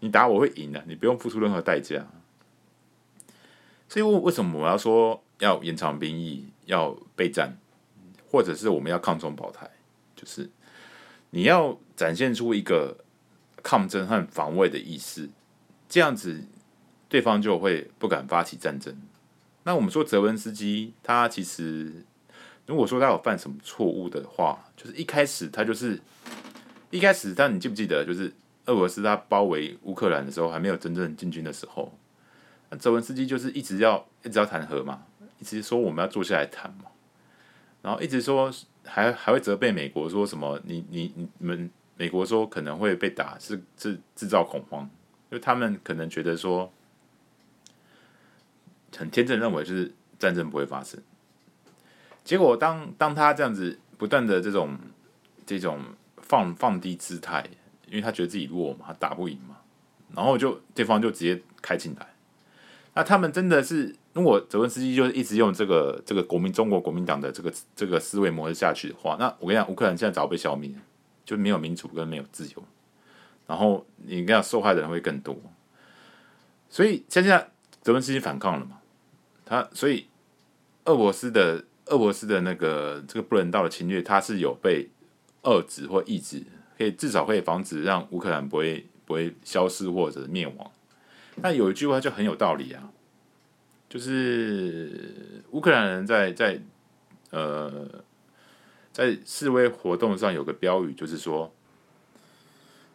[0.00, 2.06] 你打我会赢的，你不用付出任何代价。
[3.88, 7.56] 所以，为为什么我要说要延长兵役、要备战，
[8.30, 9.70] 或者是我们要抗中保台？
[10.14, 10.50] 就是
[11.30, 12.98] 你要展现出一个
[13.62, 15.28] 抗争和防卫的意识，
[15.88, 16.44] 这样子
[17.08, 18.96] 对方就会不敢发起战争。
[19.64, 22.04] 那我们说泽文斯基，他其实
[22.66, 26.00] 如果说他有犯什么错误的话，就是一开始他就是。
[26.90, 28.32] 一开始，但你记不记得，就是
[28.64, 31.92] 俄罗斯他包围乌克兰的时候，还没有真正进军的时候，
[32.70, 35.02] 那泽文斯基就是一直要一直要谈和嘛，
[35.38, 36.90] 一直说我们要坐下来谈嘛，
[37.82, 38.52] 然后一直说
[38.84, 44.82] 还还会责备美国说什么你你你们美国说可能会被打是制制造恐慌，
[45.30, 46.72] 因为他们可能觉得说
[48.96, 51.00] 很天真认为就是战争不会发生，
[52.24, 54.78] 结果当当他这样子不断的这种
[55.46, 55.80] 这种。
[56.28, 57.42] 放放低姿态，
[57.86, 59.56] 因为他觉得自己弱嘛，他打不赢嘛，
[60.14, 62.06] 然后就对方就直接开进来。
[62.98, 70.68] 那他们真的是，如果泽文斯基就一直用这个这个国民中国国民党的这个这个思维模式下去的话，那我跟你讲，乌克兰现在早被消灭，
[71.24, 72.64] 就没有民主跟没有自由，
[73.46, 75.40] 然后你跟你讲受害的人会更多。
[76.68, 77.48] 所以现在
[77.82, 78.80] 泽文斯基反抗了嘛，
[79.46, 80.08] 他所以
[80.86, 84.88] 俄罗斯的俄罗斯的那个这个不人道的侵略，他是有被。
[85.42, 86.42] 遏制或抑制，
[86.76, 90.70] 可以至少可以防止让乌克兰不会不会消失或者灭亡。
[91.42, 92.90] 那有一句话就很有道理啊，
[93.88, 96.60] 就是乌克兰人在在
[97.30, 98.04] 呃
[98.92, 101.52] 在示威活动上有个标语，就是说，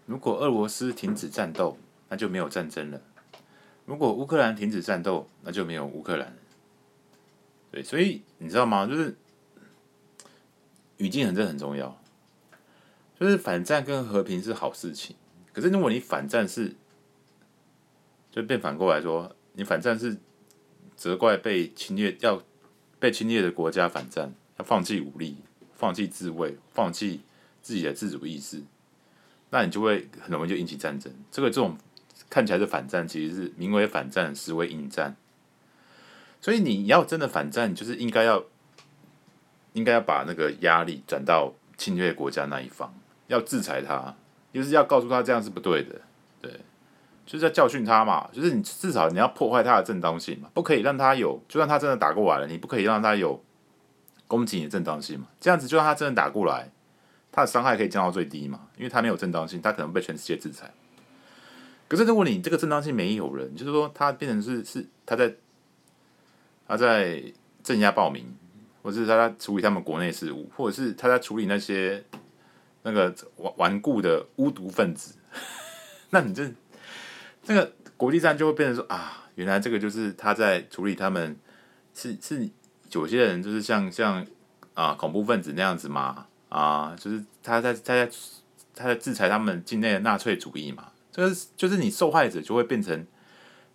[0.05, 1.77] 如果俄罗斯停止战斗，
[2.09, 2.99] 那就没有战争了；
[3.85, 6.35] 如果乌克兰停止战斗，那就没有乌克兰。
[7.71, 8.85] 对，所以你知道吗？
[8.85, 9.15] 就是
[10.97, 11.99] 语境很这很重要。
[13.19, 15.15] 就是反战跟和平是好事情，
[15.53, 16.75] 可是如果你反战是，
[18.33, 20.17] 就变反过来说，你反战是
[20.95, 22.41] 责怪被侵略要
[22.99, 25.37] 被侵略的国家反战，要放弃武力，
[25.75, 27.21] 放弃自卫，放弃
[27.61, 28.63] 自己的自主意识，
[29.51, 31.13] 那你就会很容易就引起战争。
[31.31, 31.77] 这个这种
[32.27, 35.15] 看起来是反战，其实是名为反战，实为引战。
[36.41, 38.43] 所以你要真的反战，就是应该要
[39.73, 42.91] 应该要把那个压力转到侵略国家那一方，
[43.27, 44.15] 要制裁他，
[44.51, 46.01] 就是要告诉他这样是不对的，
[47.25, 53.43] 就是要教训他嘛，就是你至少你要破坏他的正当性嘛，不可以让他有，就算他真的打过来了，你不可以让他有
[54.27, 56.71] 攻击你的正当性嘛，这样子就算他真的打过来。
[57.35, 58.59] 他的伤害可以降到最低嘛？
[58.77, 60.71] 因为他没有正当性，他可能被全世界制裁。
[61.87, 65.33] 可是如果你这个正当性没有人，就是说他变成是是他在
[66.67, 67.23] 他在
[67.63, 68.23] 镇压暴民，
[68.83, 72.03] 或者是他在处理他们国内事务，或者是他在处理那些
[72.83, 75.15] 那个顽顽固的巫毒分子，
[76.11, 76.47] 那你这
[77.43, 81.37] 这个国际上就会变成说啊，原来这个就是他在处理他们
[81.93, 82.49] 是是
[82.91, 84.25] 有些人就是像像
[84.73, 86.27] 啊恐怖分子那样子嘛。
[86.49, 88.07] 啊，就是他在他在
[88.75, 93.07] 他在制裁他们境内的纳粹主义嘛，就是就是你受害者就会变成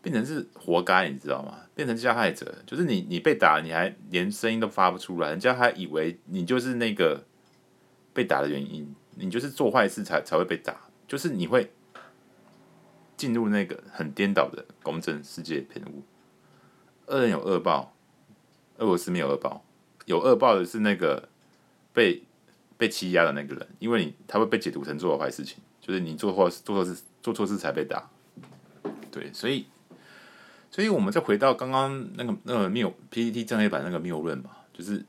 [0.00, 1.58] 变成是活该，你知道吗？
[1.74, 7.24] 变成加害者，就是你你被打，你还连声音都发不出来，人家还以为你就是那个
[8.12, 10.76] 被打的原因，你就是做坏事才才会被打，
[11.08, 11.72] 就是你会
[13.18, 16.02] 进入那个很颠倒的公正世界偏误。
[17.08, 17.92] 恶人有恶报，
[18.78, 19.62] 俄罗斯没有恶报，
[20.06, 21.28] 有恶报的是那个
[21.92, 22.22] 被。
[22.78, 28.08] 被欺压的那个人，因为你他会被解读成做了坏事情，就是你做错做错事做错事才被打，
[29.10, 29.66] 对，所以，
[30.70, 35.04] 所以我们再回到刚刚那个那个谬 PPT 正黑板那个谬论嘛，就是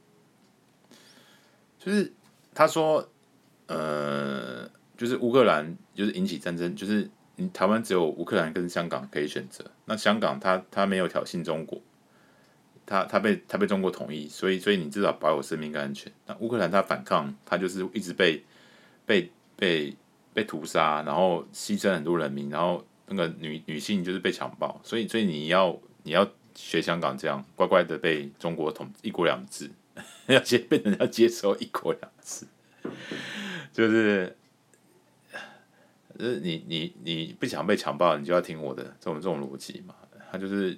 [1.77, 2.11] 就是
[2.55, 3.07] 他说，
[3.67, 4.67] 呃，
[4.97, 7.07] 就是乌克兰就是引起战争，就是
[7.39, 11.81] 你台湾只有乌克兰跟香港可以选择，那香港它它没有挑衅中国。
[12.85, 16.11] 它它被它被中国统一，所以所以你至少保有生命跟安全。
[16.25, 18.43] 那乌克兰它反抗，它就是一直被
[19.05, 19.95] 被被
[20.33, 29.69] 被屠杀，然后牺牲很多人民，然后那个女女性就是被强暴，所以所以你要你要学香港这样乖乖的被中国统一国两制，
[30.25, 32.47] 要接被人家接受一国两制，
[33.71, 34.35] 就是
[36.19, 39.95] 就是你你你不想被强暴，你就要听我的这种这种逻辑嘛，
[40.31, 40.77] 他就是。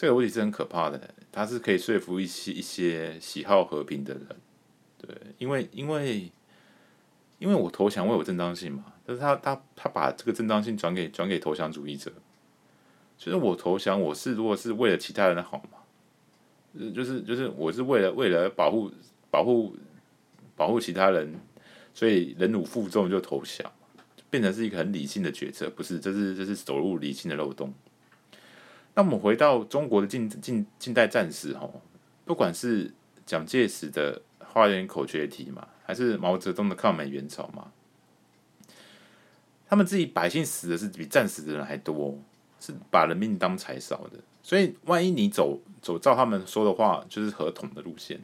[0.00, 4.26] 这个问题是很可怕的，他是可以说服一些一些喜好和平的人，
[4.96, 6.30] 对，因为因为
[7.40, 12.12] 因为我投降，我有正当性嘛，但是他他他把这个正当性转给转给投降主义者，
[13.16, 15.80] 就是我投降，我是如果是为了其他人的好嘛，
[16.94, 18.88] 就是就是我是为了为了保护
[19.32, 19.74] 保护
[20.54, 21.34] 保护其他人，
[21.92, 23.68] 所以忍辱负重就投降，
[24.30, 27.72] 变成是一个很理性的决策，不是，这是这是走入理性的漏洞。
[28.94, 31.80] 那我们回到中国的近近近代战史哦，
[32.24, 32.92] 不管是
[33.24, 37.70] 蒋介石的花园口诀题嘛，还是毛泽东的抗美援朝嘛，
[39.68, 42.18] 他们自己百姓死的是比战死的人还多，
[42.58, 44.18] 是把人命当柴烧的。
[44.42, 48.18] 所以，万一你走走照他们说的话，就是和同的路线，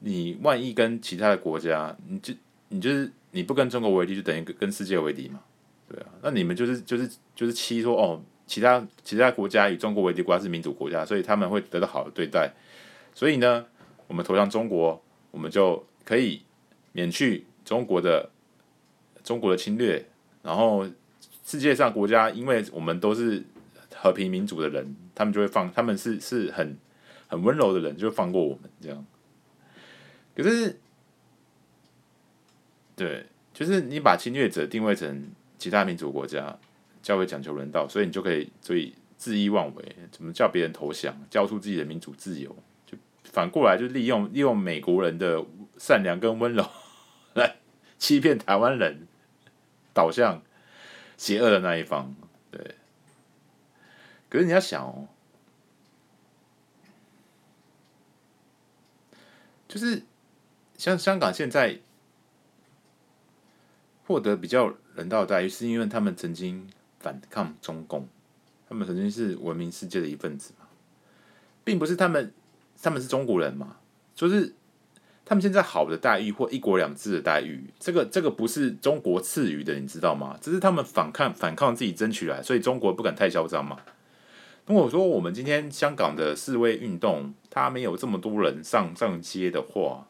[0.00, 2.34] 你万一跟其他的国家，你就
[2.70, 5.40] 你就是你不跟中国为敌，就等于跟世界为敌嘛，
[5.86, 8.20] 对啊，那你们就是就是就是欺说哦。
[8.46, 12.52] 其他其他国家以中国为敌，国家是民主国家，所以他们会得到好的对待。
[13.14, 13.64] 所以呢，
[14.08, 16.42] 我们投降中国，我们就可以
[16.90, 18.28] 免去中国的
[19.22, 20.04] 中国的侵略。
[20.42, 20.84] 然后
[21.44, 23.40] 世界上国家，因为我们都是
[23.94, 26.76] 和平民主的人，他们就会放，他们是是很
[27.28, 29.06] 很温柔的人，就会放过我们这样。
[30.34, 30.76] 可是，
[33.00, 36.58] 对，就是你把侵略者定位成其他民主国家。
[37.02, 45.42] 教会讲求人道，所以你就可以所以恣意妄为，怎么叫别人投降，交出自己的民主自由，就反过来就利用利用美国人的
[45.78, 46.62] 善良跟温柔
[47.32, 47.56] 来
[47.96, 49.08] 欺骗台湾人，
[49.94, 50.42] 导向
[51.16, 52.14] 邪恶的那一方。
[52.50, 52.74] 对，
[54.28, 55.08] 可是你要想哦，
[59.66, 60.02] 就是
[60.76, 61.78] 像香港现在
[64.10, 66.68] 获得比较人道的待遇，是因为他们曾经。
[67.02, 68.06] 反抗中共，
[68.68, 70.66] 他们曾经是文明世界的一份子嘛，
[71.64, 72.30] 并不是他们，
[72.82, 73.78] 他们是中国人嘛，
[74.14, 74.52] 就是
[75.24, 80.36] 他们现在好的待遇或一国两制的待遇，这个这个不是中国赐予的，你知道吗？
[80.42, 83.78] 这是他们反抗反抗自己争取来，所以中国不敢太嚣张嘛。
[84.66, 90.06] 如果说我们今天香港的示威运动，他没有这么多人上上街的话，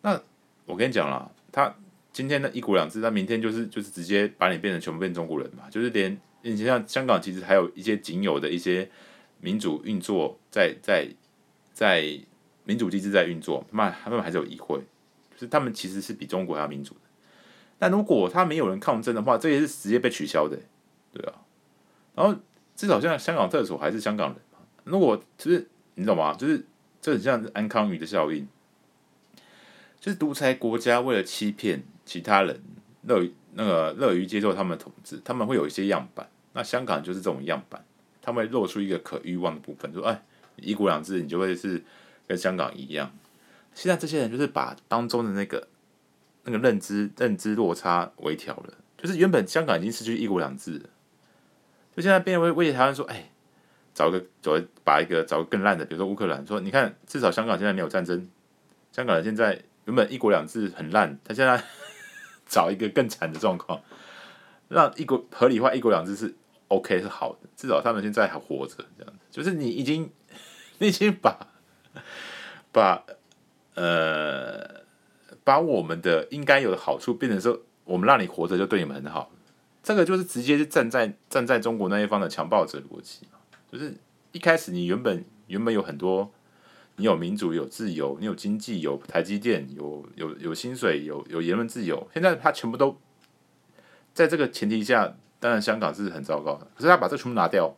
[0.00, 0.22] 那
[0.64, 1.76] 我跟你讲啦，他。
[2.16, 5.68] 今天的一国两制，那明天就是就是直接把你变成全部变中国人嘛？
[5.68, 8.88] 就是连你像香港，其实还有一些仅有的一些
[9.38, 11.06] 民主运作在在
[11.74, 12.18] 在
[12.64, 14.78] 民主机制在运作，他们他们还是有议会，
[15.34, 17.00] 就是他们其实是比中国还要民主的。
[17.78, 20.58] 但如果他没有人抗争的话，这也是直接被取消的，
[21.12, 21.34] 对啊。
[22.14, 22.34] 然后
[22.74, 24.60] 至少像香港特首还是香港人嘛。
[24.84, 26.32] 如果就是你懂吗？
[26.32, 26.64] 就是
[26.98, 28.48] 这很像安康鱼的效应，
[30.00, 32.58] 就是独裁国家为了欺骗其他人，
[33.02, 36.26] 乐于那个乐于接受他们的统治，他们会有一些样板。
[36.54, 37.84] 那香港就是这种样板，
[38.22, 40.22] 他们会露出一个可欲望的部分，说：“哎，
[40.56, 41.84] 一国两制，你就会是
[42.26, 43.12] 跟香港一样。”
[43.74, 45.68] 现在这些人就是把当中的那个
[46.44, 50.88] 那个认知认知落差微调了，就是原本香港已经失去一国两制了，
[51.94, 53.30] 就现在变为威胁台湾说：“哎，
[53.92, 58.26] 找个找个把一个找个更烂的，比如说乌克兰，说你看至少香港现在没有战争，
[58.92, 61.62] 香港人现在原本一国两制很烂，他现在
[62.46, 63.82] 找一个更惨的状况，
[64.68, 66.34] 让一国合理化一国两制是。”
[66.68, 70.10] OK 是好的，至少他们现在还活着，这样子就是你已经，
[70.78, 71.46] 你已经把
[72.72, 73.04] 把
[73.76, 74.82] 呃
[75.44, 79.30] 把我们的应该有的好处变成说，我们让你活着就对你们很好，
[79.80, 83.28] 这个就是直接是站在站在中国那一方的强暴者逻辑，
[83.70, 83.94] 就是
[84.32, 86.28] 一开始你原本原本有很多，
[86.96, 92.98] 你有民主有自由，你有经济有台积电有有有薪水有有言论自由，现在他全部都
[94.12, 95.16] 在这个前提下。
[95.38, 96.66] 当然，香港是很糟糕的。
[96.74, 97.76] 可是他把这全部拿掉，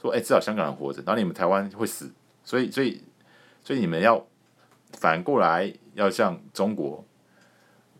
[0.00, 2.10] 说：“哎、至少香港人活着，然后你们台湾会死。”
[2.42, 3.02] 所以，所以，
[3.62, 4.26] 所以你们要
[4.94, 7.04] 反过来要向中国，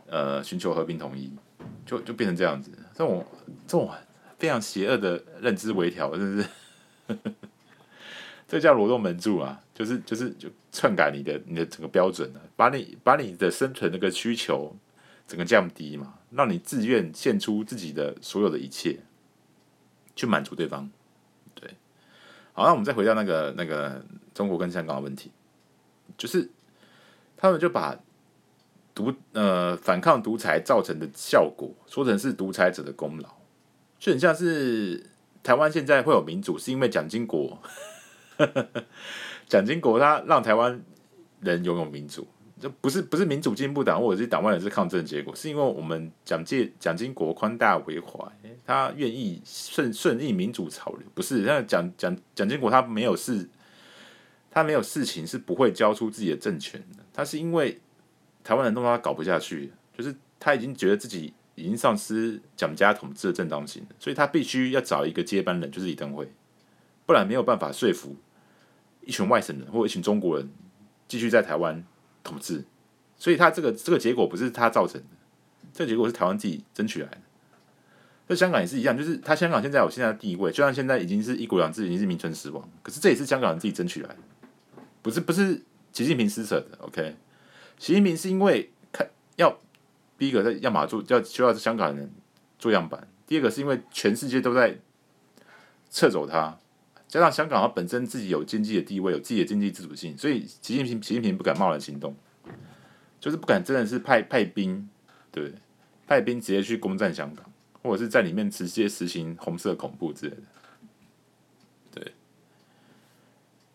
[0.07, 1.31] 呃，寻求和平统一，
[1.85, 2.73] 就就变成这样子。
[2.95, 3.25] 这种
[3.67, 3.91] 这种
[4.39, 6.49] 非常邪恶的认知微调，是不是？
[8.49, 9.63] 这叫罗洞门柱啊！
[9.85, 14.77] 就是就是就篡改你的你的整个标准了，把你把你的生存那个需求
[15.27, 16.19] 整个降低嘛。
[16.31, 19.01] 让你自愿献出自己的所有的一切，
[20.17, 20.91] 去满足对方。
[21.55, 21.71] 对，
[22.55, 24.03] 好，那我们再回到那个那个
[24.33, 25.31] 中国跟香港的问题，
[26.17, 26.49] 就是
[27.37, 28.01] 他们就把
[28.95, 33.29] 独呃反抗独裁造成的效果说成是独裁者的功劳，
[33.99, 35.05] 就很像是
[35.43, 37.61] 台湾现在会有民主，是因为蒋经国，
[39.53, 40.83] 蒋经国他让台湾
[41.41, 42.27] 人拥有民主。
[42.59, 48.25] 这不是不是民主进步党或者是党外人士抗争的结果，是因为我们蒋介蒋经国宽大为怀，
[48.65, 51.03] 他愿意顺顺应民主潮流。
[51.13, 53.47] 不是，那蒋蒋蒋经国他没有事，
[54.51, 57.05] 他没有事情是不会交出自己的政权的。
[57.13, 57.79] 他是因为
[58.43, 66.27] 台湾人弄到他搞不下去，就是他已经觉得自己已经丧失蒋家统治的正当性，所以他必须要找一个接班人，就是李登辉，
[67.05, 68.17] 不然没有办法说服
[69.05, 70.51] 一群外省人或一群中国人
[71.07, 71.85] 继续在台湾。
[72.25, 72.63] 统治，
[73.17, 75.07] 所以他这个这个结果不是他造成的，
[75.73, 77.19] 这个结果是台湾自己争取来的。
[78.29, 82.71] 那香港也是一样，就是他香港现在有现在的地位，就像现在已经是一国两制，已经是名存实亡。
[82.81, 84.19] 可是这也是香港人自己争取来的，
[85.03, 86.79] 不是不是习近平施舍的。
[86.79, 87.17] OK，
[87.77, 89.59] 习近平是因为看要
[90.17, 92.09] 第一个在要马做要需要香港人
[92.57, 94.79] 做样板，第二个是因为全世界都在
[95.91, 96.57] 撤走他。
[97.13, 102.17] 加上香港，它本身自己有经济的地位，有自己的经济自主性，所以习近平习近平不敢贸然行动，
[103.21, 104.89] 就是不敢真的是派派兵，
[105.31, 105.53] 对，
[106.07, 107.45] 派兵直接去攻占香港，
[107.83, 110.43] 或者是在里面直接实行红色恐怖之类的，
[111.91, 112.13] 对。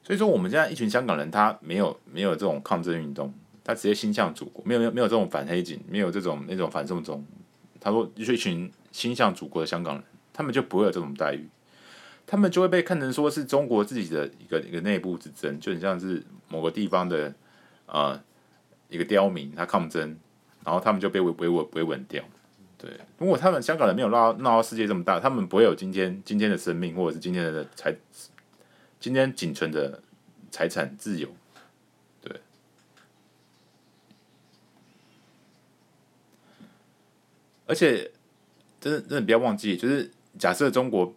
[0.02, 3.32] 所以说，我们现在一群香港人，他没有没有这种抗争运动，
[3.64, 7.24] 他直接心向祖国，没有没有没有这种反黑警，没有这种那种反送中。
[7.80, 11.48] 他说，就一群心向祖国的香港人，他们就不会有这种待遇。
[12.30, 17.34] 他们就会被看成说是中国自己的一个一个内部之争，就很像是某个地方的
[17.86, 18.22] 啊、
[18.90, 20.20] 一个刁民，他抗争，
[20.66, 22.22] 然后他们就被维维稳维稳掉。
[22.78, 27.96] 对，如果他们香港人没有闹闹到世界这么大，他们不会有今天今天的生命，或者是今天的财，
[29.00, 30.04] 今天仅存的
[30.52, 31.30] 财产自由。
[32.22, 32.42] 对，
[37.66, 38.12] 而且
[38.82, 41.16] 真的真的不要忘记，就是假设中国。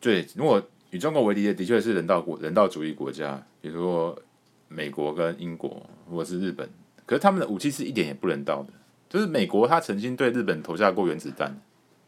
[0.00, 4.20] 对，如果与中国为敌的，的确是人道国、人道主义国家，比如说
[4.66, 6.68] 美国跟英国，或者是日本。
[7.04, 8.72] 可是他们的武器是一点也不人道的，
[9.08, 11.60] 就是美国他曾经对日本投下过原子弹，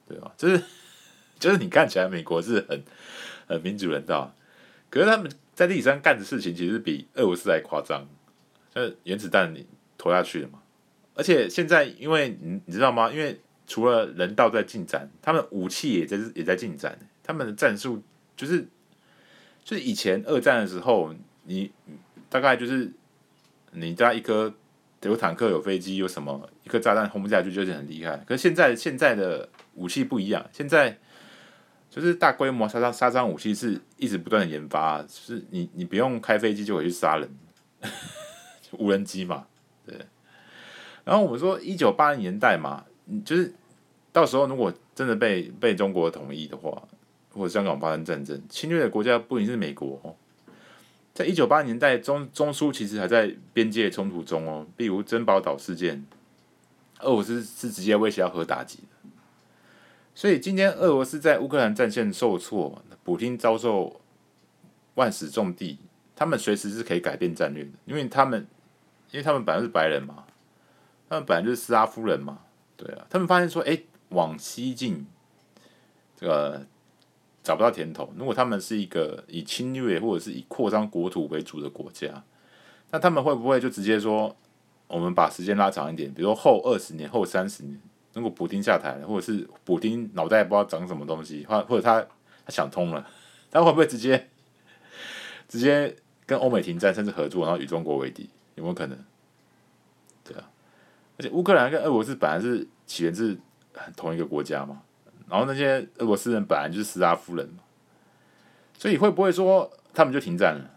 [0.08, 0.32] 对吧？
[0.36, 0.62] 就是
[1.38, 2.82] 就是你看起来美国是很
[3.46, 4.34] 很民主人道，
[4.88, 8.08] 可是他们在历史上干的事情其实比俄罗斯还夸张，
[8.74, 9.66] 就是原子弹你
[9.98, 10.60] 投下去了嘛。
[11.14, 13.12] 而且现在因为你你知道吗？
[13.12, 16.98] 因为除了人道在进展，他们武器也在也在进展。
[17.22, 18.02] 他们的战术
[18.36, 18.66] 就是，
[19.64, 21.14] 就是以前二战的时候，
[21.44, 21.70] 你
[22.28, 22.92] 大概就是
[23.72, 24.52] 你家一颗
[25.02, 28.16] 有坦克、有飞机、有什么一颗炸弹轰不下去，就是很厉害。
[28.26, 30.98] 可是现在现在的武器不一样，现在
[31.90, 37.28] 就是大规模杀伤杀伤武器是一直不断的研发，就是你你不用开飞机就可以去杀人，
[38.78, 39.46] 无人机嘛，
[39.84, 39.96] 对。
[41.04, 42.84] 然后我们说一九八零年代嘛，
[43.24, 43.52] 就是
[44.12, 46.82] 到时候如果真的被被中国统一的话，
[47.34, 50.14] 或者香港发生战争，侵略的国家不仅是美国哦，
[51.14, 56.04] 在一九八零年代中中苏其实还在边界冲突中哦，比如珍宝岛事件，
[57.00, 59.10] 俄罗斯是直接威胁要核打击的。
[60.14, 64.00] 所以今天俄罗斯在乌克兰战线受挫，普京遭受
[64.94, 65.78] 万死重地，
[66.14, 68.46] 他们随时是可以改变战略的，因为他们，
[69.10, 70.24] 因为他们本来是白人嘛，
[71.08, 72.40] 他们本来就是斯拉夫人嘛，
[72.76, 73.80] 对啊，他们发现说，哎，
[74.10, 75.06] 往西进，
[76.14, 76.66] 这个
[77.42, 78.12] 找不到甜头。
[78.16, 82.22] 如果他们是一个以侵略或者是以扩张国土为主的国家，
[82.90, 84.36] 那他们会不会就直接说，
[84.86, 87.80] 我们把时间拉长一点，比如说后二十年、后三十年？
[88.14, 92.00] 如果普丁下台了，或者是普丁脑袋不知道长什么东西，或或者他
[92.44, 93.08] 他想通了，
[93.50, 94.28] 他会不会直接
[95.48, 98.28] 直接跟欧美停战，甚至合作，然后与中国为敌？
[98.54, 98.98] 有没有可能？
[100.22, 100.50] 对啊，
[101.16, 103.38] 而且乌克兰跟俄罗斯本来是起源自
[103.96, 104.82] 同一个国家嘛，
[105.28, 107.62] 然后那些俄罗斯人本来就是斯拉夫人嘛，
[108.78, 110.70] 所以会不会说他们就停战了，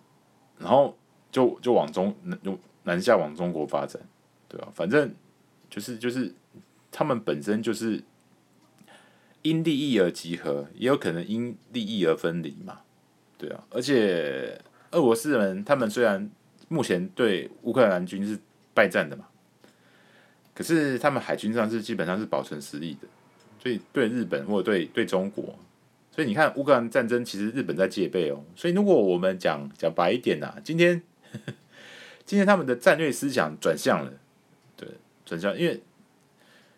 [0.59, 0.97] 然后
[1.31, 4.01] 就就往中就南下往中国发展？
[4.47, 5.13] 对啊，反正
[5.69, 6.33] 就是就是。
[6.97, 8.01] 他们本身就是
[9.41, 12.79] 因利益而集合，也有可能因利益而分离嘛，
[13.37, 13.61] 对啊。
[13.69, 14.57] 而且
[14.91, 16.31] 俄罗斯人他们虽然
[16.69, 18.39] 目前对乌克兰军是
[18.73, 19.27] 败战的嘛，
[20.53, 23.09] 可是他们海军上是基本上是保存实力的，
[23.65, 25.57] 所以对日本或者对对中国，
[26.11, 28.43] 所以你看乌克兰战争其实日本在戒备哦。
[28.55, 31.01] 所以如果我们讲讲白一点呐、啊，今天
[32.27, 34.13] 今天他们的战略思想转向了，
[34.77, 34.87] 对，
[35.25, 35.81] 转向，因为。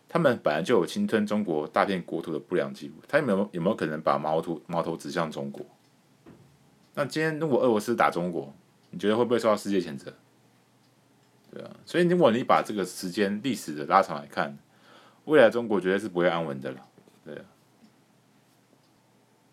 [0.10, 5.66] 他们本来就有侵吞中国大片国土的不良记录，他有没有有没有可能把矛头矛头指向中国？
[6.94, 8.56] 那今天如果俄罗斯打中国，
[8.92, 10.14] 你觉得会不会受到世界谴责？
[11.52, 14.58] 对啊，所以如果你把这个时间历史的拉长来看，
[15.28, 16.88] 未来中国绝对是不会安稳的了。
[17.24, 17.36] 对，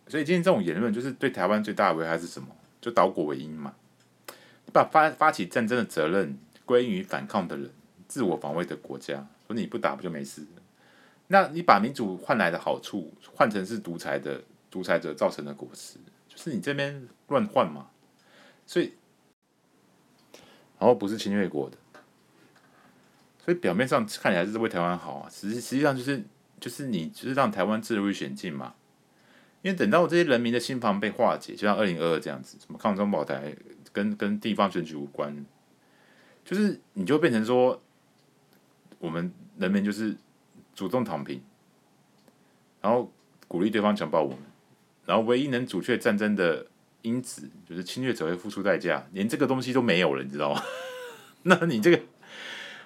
[0.06, 2.48] 所以今天这种言论就是对台湾最大的危害是什么？
[2.80, 3.74] 就倒果为因嘛，
[4.72, 7.70] 把发发起战争的责任归于反抗的人，
[8.06, 9.26] 自我防卫的国家。
[9.46, 10.46] 说你不打不就没事？
[11.26, 15.98] 那你把民主换来的好处换成是独裁的独裁者造成的果实，
[16.28, 17.88] 就是你这边乱换嘛。
[18.66, 18.92] 所以，
[20.78, 21.76] 然后不是侵略国的，
[23.44, 26.24] 所以表面上看起来是为台湾好啊，实际实际上就是
[26.58, 28.74] 就是你就是让台湾自入险境嘛。
[29.62, 33.54] 因为等到这些人民的心防被化解，就像二零二二这样子，什么抗中保台
[33.92, 35.44] 跟跟地方选举无关，
[36.44, 37.80] 就是你就变成说。
[39.00, 40.16] 我们人民就是
[40.74, 41.42] 主动躺平，
[42.80, 43.12] 然后
[43.46, 44.38] 鼓励对方强暴我们，
[45.04, 46.66] 然后唯一能阻却战争的
[47.02, 50.62] 因子就是侵略者会付出代价，连这个东西都没有了，你知道吗？
[51.44, 52.00] 那你这个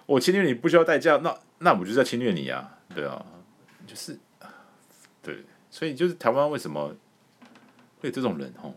[0.09, 3.23] 我侵略你不需要代价，那那我就是在侵略你啊，对啊，
[3.87, 4.19] 就是
[5.23, 6.97] 对，所以就是台湾为什么
[8.01, 8.73] 会有这种人哦，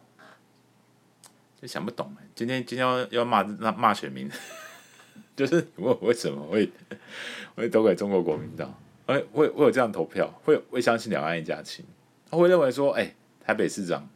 [1.61, 4.29] 就想不懂，今天今天要要骂那骂选民。
[5.33, 6.69] 就是我为什么会
[7.55, 8.77] 会投给中国国民党？
[9.07, 10.27] 会会会有这样投票？
[10.43, 11.85] 会会相信两岸一家亲？
[12.29, 14.07] 他会认为说，哎、台北市长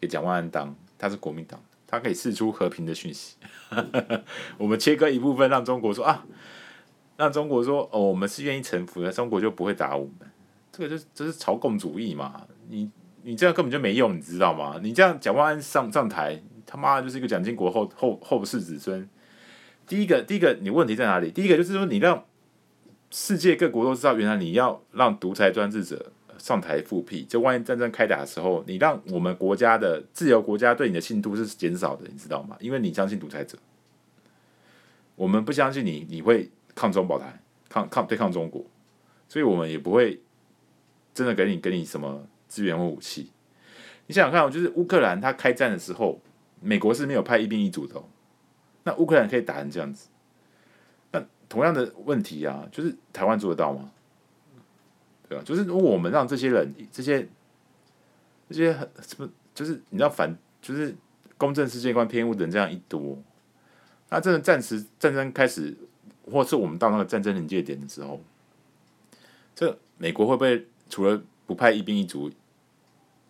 [0.00, 1.60] 给蒋万安当，他是国民党，
[1.92, 3.36] 他可以释出和平的讯息。
[4.56, 6.24] 我们切割一部分，让中国说啊，
[7.18, 10.30] 让中国说哦，我们是愿意臣服的，中国就不会打我们。
[10.72, 12.46] 这个就是这是朝贡主义嘛？
[12.70, 12.90] 你
[13.24, 14.80] 你这样根本就没用，你知道吗？
[14.82, 19.06] 你这样蒋万安上上台，他妈的就是一个蒋经国后后后世子孙。
[19.86, 21.30] 第一个，第一个，你问题在哪里？
[21.30, 22.24] 第一个就是说，你让
[23.10, 26.10] 世界各国都知道，原来你要让独裁专制者
[26.42, 32.56] 上台复辟，就万一战争开打的时候，你让我们国家的自由国家对你的信度是减少的，你知道吗？
[32.58, 33.56] 因为你相信独裁者，
[35.14, 38.66] 我们不相信你，你会抗中保台，抗抗对抗中国，
[39.28, 40.20] 所以我们也不会
[41.14, 43.30] 真的给你给你什么资源或武器。
[44.08, 46.20] 你想想看，就是乌克兰他开战的时候，
[46.60, 48.02] 美国是没有派一兵一卒的。
[48.82, 50.08] 那乌克兰可以打成这样子，
[51.12, 53.92] 那同样的问题啊，就是台湾做得到吗？
[55.32, 55.42] 对吧？
[55.44, 57.26] 就是如果我们让这些人、这些、
[58.50, 60.94] 这些很什么，就是你知道反，就是
[61.38, 63.16] 公正世界观偏误的人这样一多，
[64.10, 65.74] 那真的暂时战争开始，
[66.30, 68.20] 或是我们到那个战争临界点的时候，
[69.54, 72.30] 这美国会不会除了不派一兵一卒，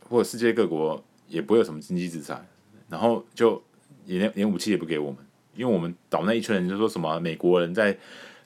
[0.09, 2.45] 或者世界各国也不会有什么经济制裁，
[2.89, 3.63] 然后就
[4.05, 5.19] 也连连武器也不给我们？
[5.55, 7.97] 因为我们岛内一群人就说什么美国人在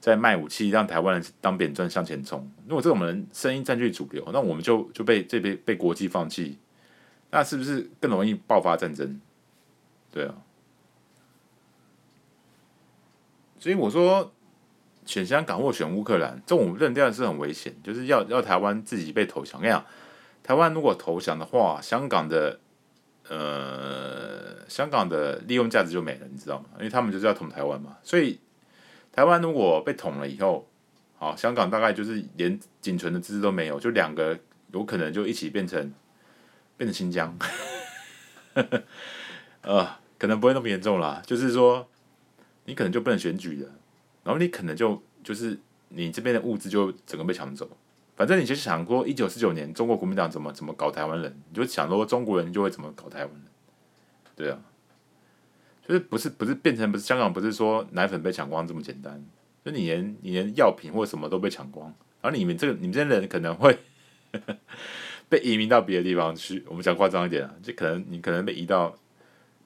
[0.07, 2.49] 在卖武器，让台湾人当扁砖向前冲。
[2.69, 6.61] 如果这种人声音占据主流，那我们就就被这边被国际放弃，
[7.33, 9.21] 那是不是更容易爆发战争？
[10.13, 10.37] 对啊。
[13.59, 14.33] 所以我说，
[15.05, 19.61] 选香港或选乌克兰，这种认定是很危险，就是要要台湾自己被投降。
[19.61, 19.85] 我跟你讲，
[20.45, 22.61] 台湾如果投降的话，香港的
[23.29, 26.67] 呃香港的利用价值就没了，你知道吗？
[26.79, 27.97] 因为他们就是要统台湾嘛。
[28.05, 28.39] 所以
[29.17, 30.69] 台湾如果被捅了以后，
[31.19, 34.39] 好，香港大概就是连仅存的自治都没有，就两个
[34.73, 35.93] 有可能就一起变成
[36.77, 37.37] 变成新疆。
[39.63, 41.89] 呃，可能不会那么严重啦，就是说。
[42.69, 43.71] 你可能就不能选举了，
[44.25, 45.57] 然后你可能就就是
[45.91, 47.71] 你这边的物资就整个被抢走。
[48.17, 53.43] 反正你就想过一九四九年中国国民党怎么怎么搞台湾人，你就想说中国人就会怎么搞台湾人。
[54.35, 54.59] 对啊，
[55.87, 59.25] 就是不是不是变成不是香港不是说奶粉被抢光这么简单，
[59.65, 61.87] 就你连你连药品或什么都被抢光，
[62.21, 63.79] 然后你们这个你们这些人可能会
[65.29, 66.65] 被移民到别的地方去。
[66.69, 68.97] 我们讲夸张一点啊，就可能你可能被移到。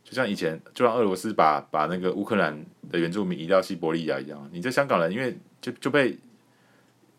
[0.03, 6.19] 就像以前，就像俄罗斯把把那个乌克兰的原住民移到西伯利亚一样，你这香港人因为就就被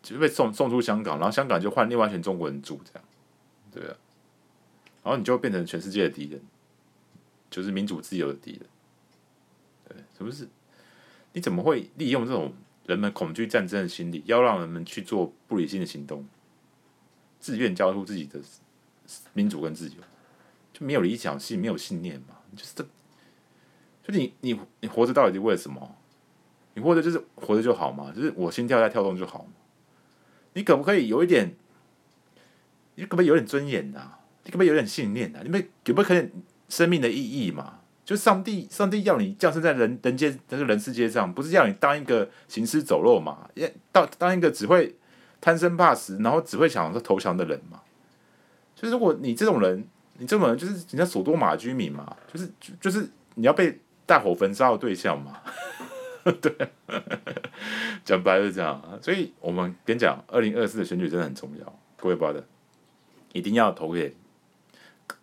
[0.02, 3.04] 就被送送出香港，然后香港就换另外一群中国人住，这样，
[3.72, 3.96] 对啊，
[5.04, 6.42] 然后你就变成全世界的敌人，
[7.50, 8.62] 就是民主自由的敌人，
[10.24, 10.48] 不是？
[11.34, 12.54] 你怎么会利用这种
[12.86, 16.28] 人们恐惧战争的心理，要让人们去做不理性的行动，
[17.40, 18.40] 自愿交出自己的
[19.34, 19.96] 民主跟自由，
[20.74, 22.36] 就没有理想性，没有信念嘛？
[22.56, 22.84] 就是这，
[24.04, 25.96] 就你你你活着到底是为了什么？
[26.74, 29.48] 你活着就是活着就好嘛，就是我心跳在跳动就好。
[30.54, 31.56] 你可不可以有一点？
[32.96, 34.12] 你可不可以有点尊严呐？
[34.44, 35.40] 你可不可以有点信念呐？
[35.44, 36.30] 你们可不可以
[36.68, 37.81] 生命的意义嘛？
[38.12, 43.50] 就上帝上帝要你降生在人人间这个人世界上，不是要你当一个行尸走肉嘛？
[43.56, 44.96] 也当当一个只会
[45.40, 47.82] 贪生怕死，然后只会想着投降的人嘛？
[48.76, 49.88] 就是如果你这种人。
[50.18, 52.48] 你这种人就是人家索多玛居民嘛，就是
[52.80, 55.42] 就是你要被大火焚烧的对象嘛，
[56.40, 56.56] 对，
[58.06, 62.46] 讲白了是这样，所以我们跟你讲，二零二四的选举真的很重要，各位爸的，
[63.34, 64.16] 一定要投给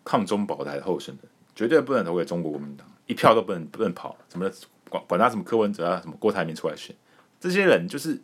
[0.03, 1.28] 抗中保台的候选人，
[1.59, 4.49] 绝对不能投给中国国民党，一票都不能不能跑，什么
[4.89, 6.95] 管管他什么柯文哲啊，什么郭台铭出来选，
[7.41, 8.15] 这些人就是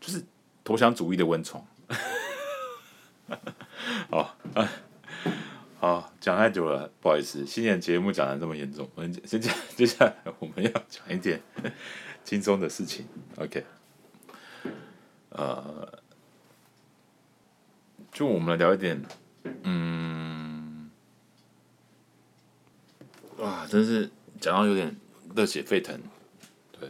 [0.00, 0.22] 就是
[0.62, 1.66] 投降主义的温床，
[4.08, 4.70] 好啊。
[5.78, 7.44] 好，讲太久了，不好意思。
[7.44, 11.42] 新年节目讲的这么严重，我们先讲，接下来我们要讲一点
[12.22, 13.06] 轻松的事情。
[13.38, 13.64] OK，
[15.30, 16.00] 呃，
[18.12, 19.04] 就我们来聊一点，
[19.64, 20.35] 嗯，
[23.38, 24.10] 哇，真是
[24.40, 24.96] 讲到有点
[25.34, 26.00] 热血沸腾，
[26.72, 26.88] 对，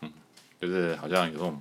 [0.00, 0.12] 嗯，
[0.60, 1.60] 就是好像有种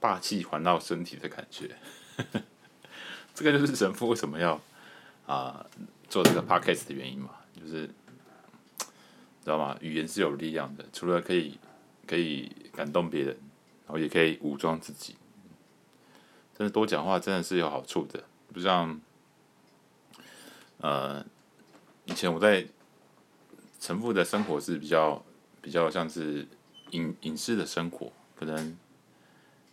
[0.00, 1.76] 霸气环绕身体的感觉。
[3.34, 4.60] 这个就是神父为什么要。
[5.26, 5.64] 啊，
[6.06, 9.74] 做这个 podcast 的原因嘛，就是知道吗？
[9.80, 11.58] 语言是有力量的，除了可以
[12.06, 13.28] 可以感动别人，
[13.86, 15.16] 然后也可以武装自己。
[16.54, 19.00] 但是多讲话真的是有好处的，不像
[20.76, 21.24] 呃，
[22.04, 22.66] 以前我在
[23.84, 25.22] 神父的生活是比较
[25.60, 26.46] 比较像是
[26.92, 28.74] 隐隐士的生活，可能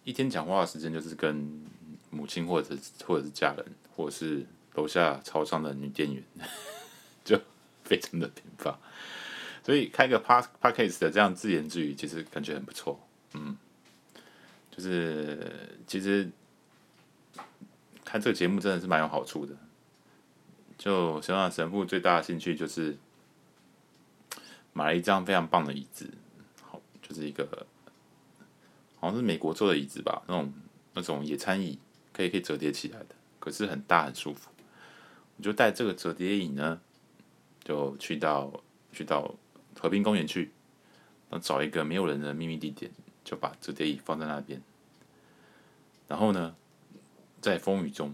[0.03, 1.63] 一天讲话的时间就是跟
[2.09, 4.45] 母亲或者或者是家人，或者是。
[4.75, 6.23] 楼下超商的女店员，
[7.25, 7.37] 就
[7.83, 8.73] 非常的频繁，
[9.61, 12.97] 所以开个 podcast 的这样自言自语，其实感觉很不错。
[13.33, 13.57] 嗯，
[14.71, 16.31] 就是其实
[18.05, 19.53] 看这个节目真的是蛮有好处的。
[20.77, 22.97] 就想想神父最大的兴趣就是
[24.73, 26.09] 买了一张非常棒的椅子，
[26.61, 27.67] 好，就是一个
[28.99, 30.53] 好像是美国做的椅子吧，那种
[30.93, 31.77] 那种野餐椅，
[32.13, 34.49] 可以可以折叠起来的，可是很大很舒服。
[35.37, 36.79] 我就带这个折叠椅呢，
[37.63, 38.61] 就去到
[38.93, 39.33] 去到
[39.79, 40.51] 和平公园去，
[41.41, 42.91] 找一个没有人的秘密地点，
[43.23, 44.61] 就把折叠椅放在那边。
[46.07, 46.55] 然后呢，
[47.39, 48.13] 在风雨中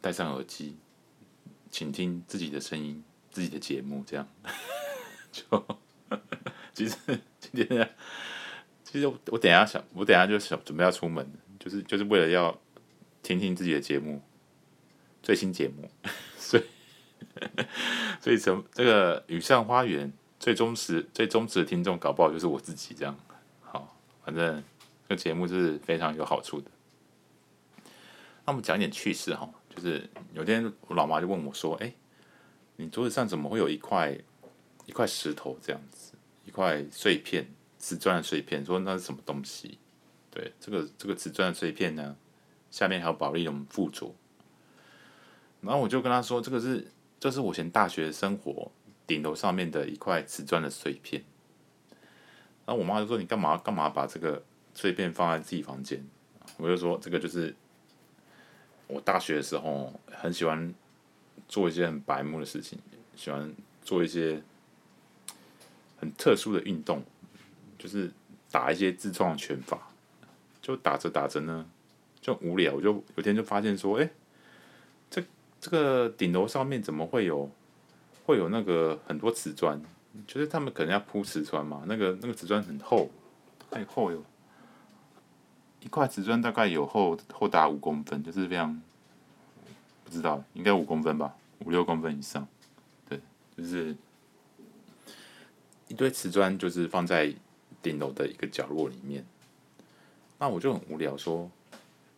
[0.00, 0.76] 戴上耳机，
[1.70, 4.28] 倾听自己的声音、自己的节目，这样。
[5.36, 5.66] 就
[6.72, 6.96] 其实
[7.38, 7.90] 今天，
[8.84, 12.58] 其实我等一下想，我等一下就想准备要出门，就是就是为了要
[13.22, 14.22] 听听自己的节目。
[15.22, 15.90] 最新节目，
[16.38, 16.62] 所以
[18.20, 23.18] 所以从这个雨上花园最忠实、最忠实的听众，搞不好就是我自己这样。
[23.60, 24.62] 好，反正
[25.08, 26.70] 这个节目是非常有好处的。
[28.44, 31.92] 那我们讲一点趣事哈，就是有天我老妈就问我说：“哎，
[32.76, 34.16] 你桌子上怎么会有一块
[34.86, 36.14] 一块石头这样子，
[36.44, 37.46] 一块碎片，
[37.78, 38.64] 瓷砖的碎片？
[38.64, 39.78] 说那是什么东西？”
[40.30, 42.16] 对，这个这个瓷砖的碎片呢，
[42.70, 44.14] 下面还有保丽龙附着。
[45.62, 46.86] 然后我就跟他说：“这个是，
[47.18, 48.70] 这是我以前大学生活
[49.06, 51.24] 顶楼上面的一块瓷砖的碎片。”
[52.66, 54.42] 然后我妈就说：“你干嘛干嘛把这个
[54.74, 56.06] 碎片放在自己房间。
[56.58, 57.54] 我就说这个就是
[58.86, 60.72] 我大学的时候很喜欢
[61.48, 62.78] 做一些很白目的事情，
[63.16, 64.42] 喜欢做一些
[65.96, 67.02] 很特殊的运动，
[67.78, 68.10] 就是
[68.50, 69.80] 打一些自创拳法。
[70.62, 71.64] 就打着打着呢，
[72.20, 74.10] 就无聊，我就有天就发现说，哎，
[75.08, 75.22] 这
[75.60, 77.48] 这个顶楼上面怎么会有
[78.24, 79.80] 会有那个很多瓷砖？
[80.26, 83.08] 就是他们可能要铺瓷砖嘛，那个那个瓷砖很厚，
[83.70, 84.24] 太厚哟。
[85.82, 88.82] 一块瓷砖大概有厚厚达五公分，就是非常
[90.02, 92.44] 不知道，应该五公分吧，五六公分以上。
[93.08, 93.20] 对，
[93.56, 93.94] 就是
[95.88, 97.32] 一堆瓷砖，就是放在
[97.82, 99.24] 顶楼的一个角落里面。
[100.38, 101.50] 那我就很无聊，说，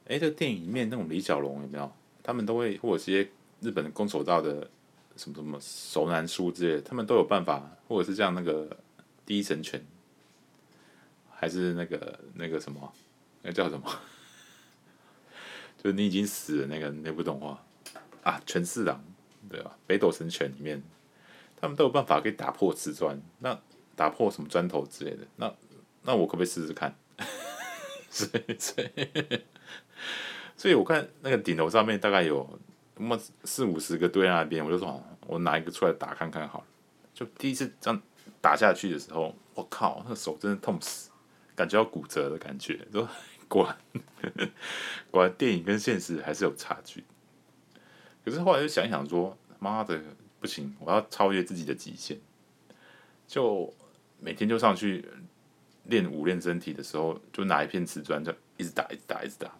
[0.06, 1.90] 哎，这电影里面那种李小龙有没有？
[2.22, 4.68] 他们都会，或者是些日本的空手道的
[5.16, 8.76] 什么什么熟男书之类的，他们都有办法，或者是像那个
[9.24, 9.84] 第一神拳，
[11.30, 12.92] 还是那个那个什么，
[13.42, 13.86] 那叫什么？
[15.82, 17.62] 就是你已经死了那个那部动画
[18.24, 19.02] 啊，拳四郎，
[19.48, 19.78] 对吧？
[19.86, 20.82] 北斗神拳里面，
[21.60, 23.58] 他们都有办法可以打破瓷砖，那
[23.96, 25.54] 打破什么砖头之类的，那
[26.02, 26.94] 那我可不可以试试看？
[28.10, 29.42] 所以，所以，
[30.56, 32.58] 所以我看那个顶楼上面大概有
[32.96, 36.64] 那么四五十个堆在那边，我就说，我拿一个出来打看看好了。
[37.12, 38.00] 就第一次这样
[38.40, 41.10] 打下去的时候，我靠，那手真的痛死，
[41.54, 42.80] 感觉要骨折的感觉。
[42.92, 43.06] 说
[43.46, 43.66] 果
[44.22, 44.50] 然，
[45.10, 47.04] 果然电影跟现实还是有差距。
[48.24, 50.00] 可是后来就想一想说，妈的
[50.40, 52.16] 不行，我要超越自己的极限，
[53.26, 53.72] 就
[54.20, 55.08] 每天就上去。
[55.84, 59.50] 练武练身体的时候，就拿一片瓷砖，就一直打，一直打，一直打。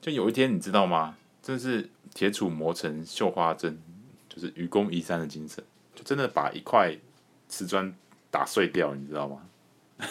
[0.00, 1.16] 就有一天，你知道吗？
[1.42, 3.76] 真是铁杵磨成绣花针，
[4.28, 6.96] 就是愚公移山的精神，就真的把一块
[7.48, 7.92] 瓷砖
[8.30, 9.48] 打碎掉，你知道吗？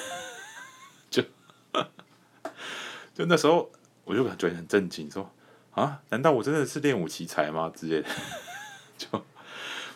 [1.09, 1.24] 就
[3.15, 3.71] 就那时候，
[4.03, 5.32] 我就感觉很震惊，说
[5.71, 7.71] 啊，难道我真的是练武奇才吗？
[7.74, 8.09] 之类的。
[8.97, 9.26] 就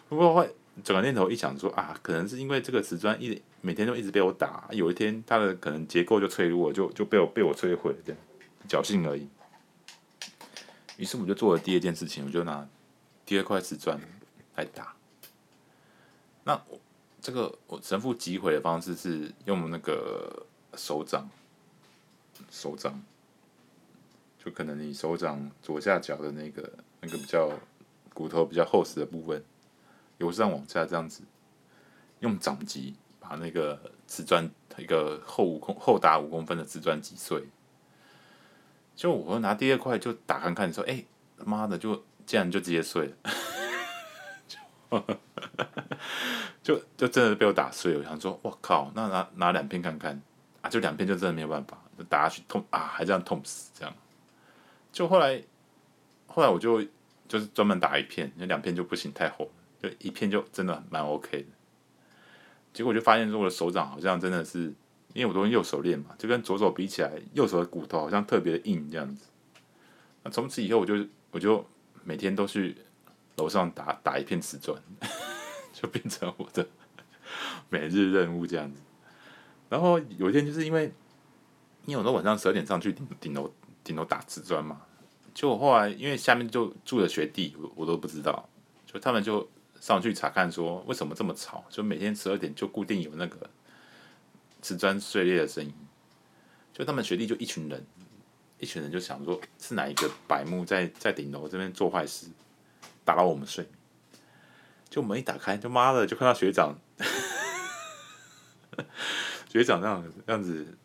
[0.09, 0.53] 不过会。
[0.83, 8.15] 转个念头一想说啊，可能是因为这个瓷砖一每天都一直被我打，有一天它的可能结构就脆弱，就就被我被我摧毁了，
[8.69, 9.27] 侥幸而已。
[10.97, 12.69] 于是我就做了第二件事情，我就拿
[13.25, 13.99] 第二块瓷砖
[14.55, 14.93] 来打。
[16.43, 16.61] 那
[17.19, 20.45] 这个我神父击毁的方式是用那个
[20.75, 21.27] 手掌，
[22.51, 23.01] 手掌，
[24.37, 27.51] 就可能你手掌左下角的那个那个比较
[28.13, 29.43] 骨头比较厚实的部分。
[30.17, 31.23] 由上往下这样子，
[32.19, 37.43] 用掌击把那个瓷砖一个厚五公厚达五公分的瓷砖击碎。
[38.95, 41.03] 就我拿第二块就打看看，说：“哎、
[41.37, 41.95] 他妈的，就
[42.25, 43.13] 竟然就直接碎
[44.89, 45.03] 了，
[46.63, 50.19] 就就真的被我打碎了。”我想说：“我靠，那拿拿两片看看
[50.61, 53.93] 啊，就两片就真的没有办法，就打下去痛啊，还这样痛死这样。”
[54.91, 55.43] 就后来
[56.25, 56.83] 后来我就
[57.27, 59.47] 就是专门打一片，那两片就不行，太厚。
[59.81, 61.47] 就一片就真的蛮 OK 的，
[62.73, 64.73] 结果就发现说我的手掌好像真的是，
[65.13, 69.27] 因为我都用右手练嘛，就跟左手比起来，右手的骨头好像特别的硬这样子。
[70.23, 71.63] 那从此以后我就我就
[72.03, 72.75] 每天都去
[73.35, 74.81] 楼上打打一片瓷砖，
[75.71, 76.67] 就变成我的
[77.69, 78.81] 每日任务这样子。
[79.69, 80.91] 然后有一天就是因为，
[81.85, 83.53] 因为我都晚上十二点上去顶顶楼
[83.83, 84.81] 顶楼打瓷砖嘛，
[85.35, 88.49] 就我后来因为下面就住了学弟，我我都不知道，
[88.87, 89.47] 就他们就。
[89.87, 91.63] 上去查看，说为什么这么吵？
[91.69, 93.49] 就每天十二点就固定有那个
[94.61, 95.73] 瓷砖碎裂的声音。
[96.73, 97.85] 就他们学弟就一群人，
[98.59, 102.27] 一群人就想说，是哪一个白目在在顶楼这边做坏事，
[103.05, 103.65] 打扰我们睡。
[104.89, 106.77] 就门一打开，就妈的就看到学长，
[109.47, 110.77] 学长这样这样子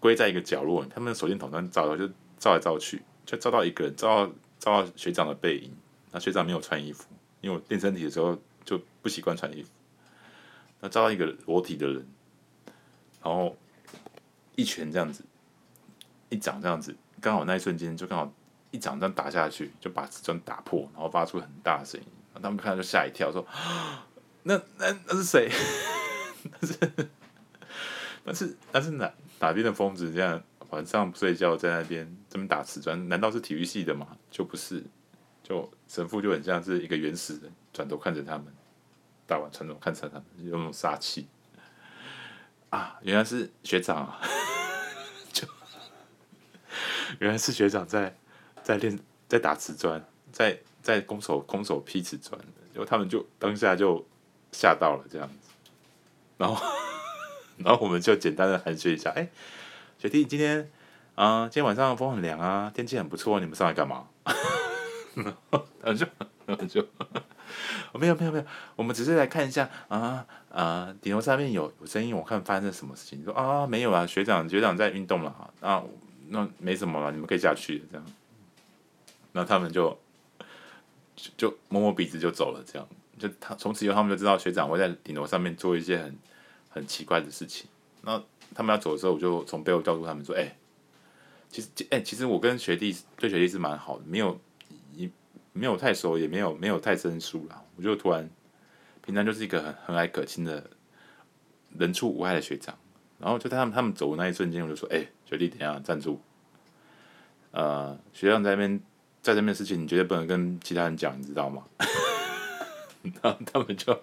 [0.00, 2.08] 归在一个角落，他们手电筒在照，就
[2.40, 5.72] 照来照去，就照到一个人，照到照到学长的背影。
[6.10, 7.04] 那学长没有穿衣服。
[7.42, 9.68] 因为我练身体的时候就不习惯穿衣服，
[10.80, 12.06] 那照到一个裸体的人，
[13.22, 13.54] 然后
[14.56, 15.22] 一拳这样子，
[16.30, 18.32] 一掌这样子，刚好那一瞬间就刚好
[18.70, 22.06] 一掌这样打下去，就把瓷砖打破，然后发出很大的声音，
[22.40, 23.44] 他们看到就吓一跳，说
[24.44, 25.50] ：“那那那是谁？
[26.60, 26.78] 那是
[28.24, 30.12] 那是那是哪哪边的疯子？
[30.12, 30.40] 这样
[30.70, 33.08] 晚上不睡觉在那边这么打瓷砖？
[33.08, 34.16] 难道是体育系的吗？
[34.30, 34.84] 就不是。”
[35.42, 38.46] 就神父就很像是一个原始人，转头看着他们，
[39.26, 41.26] 大碗传统看着他们，有那种杀气
[42.70, 42.98] 啊！
[43.02, 44.20] 原来是学长啊，
[45.32, 45.46] 就
[47.18, 48.16] 原来是学长在
[48.62, 52.40] 在练在打瓷砖，在在空手空手劈瓷砖，
[52.74, 54.06] 就他们就当下就
[54.52, 55.50] 吓到了这样子，
[56.38, 56.64] 然后
[57.58, 59.28] 然后我们就简单的寒暄一下，哎、
[59.98, 60.70] 学弟今天
[61.14, 64.08] 啊、今天晚上风很凉啊，天气很不错，你们上来干嘛？
[65.14, 66.06] 然后就
[66.46, 66.80] 然后就，
[67.94, 68.44] 没有没有没有，
[68.76, 73.22] 我们只是来看一下啊啊，顶楼上面有有声音，我看发生什么事情。
[73.24, 75.82] 说啊没有啊，学长学长在运动了啊，
[76.28, 78.06] 那没什么了，你们可以下去这样。
[79.32, 79.98] 然后他们就
[81.36, 82.88] 就，摸摸鼻子就走了，这样
[83.18, 86.18] 就他从此以后他们就知道学长会在顶楼上面做一些很
[86.68, 87.68] 很奇怪的事情。
[88.02, 88.20] 那
[88.54, 90.56] 他们要走的时候，我就从背后叫住他们说：“哎、
[91.48, 94.38] 其实哎、其实我跟学弟对学弟是蛮好的，没有
[95.52, 97.62] 没有太熟，也没有没有太生疏啦。
[97.76, 98.28] 我就突然
[99.04, 100.68] 平常就是一个很很蔼可亲的
[101.78, 102.76] 人畜无害的学长。
[103.18, 106.20] 然后就在他们他们走的那一瞬间，我就说：哎、学弟，等一下站住。
[107.52, 108.80] 呃，学长在那边。”
[109.22, 111.62] 在这边事情，你绝对不能跟其他人讲，你知道吗？
[113.22, 113.96] 然后他们就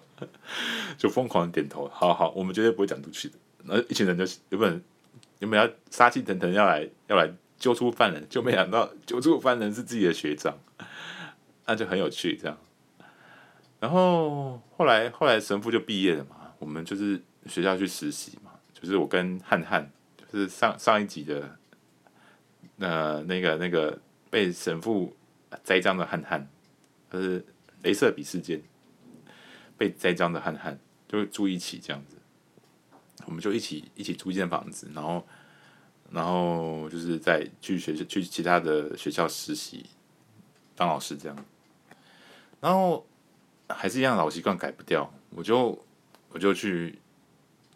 [0.96, 3.34] 就疯狂的点头，好好，我们绝对不会讲出去的。
[3.66, 4.82] 然后一群人就原本
[5.40, 10.56] 原本要杀气腾腾要来要来揪出犯人，就没想到揪出犯人是自己的学长，
[11.66, 12.58] 那就很有趣这样。
[13.78, 19.90] 然后后来后来神父就毕业了嘛，我们就是学校去实习嘛，就是我跟汉汉，
[20.30, 21.56] 就是上上一集的
[22.78, 24.00] 呃那个那个。
[24.32, 25.12] 被神父
[25.64, 26.48] 栽赃的汉汉，
[27.12, 27.44] 就是
[27.82, 28.62] 雷射笔事件
[29.76, 32.16] 被栽赃的汉汉，就住一起这样子，
[33.26, 35.26] 我们就一起一起租一间房子，然后
[36.12, 39.84] 然后就是在去学校去其他的学校实习
[40.80, 41.36] 当老师这样，
[42.58, 43.06] 然后
[43.68, 45.84] 还是一样老习惯改不掉，我就
[46.30, 46.98] 我就去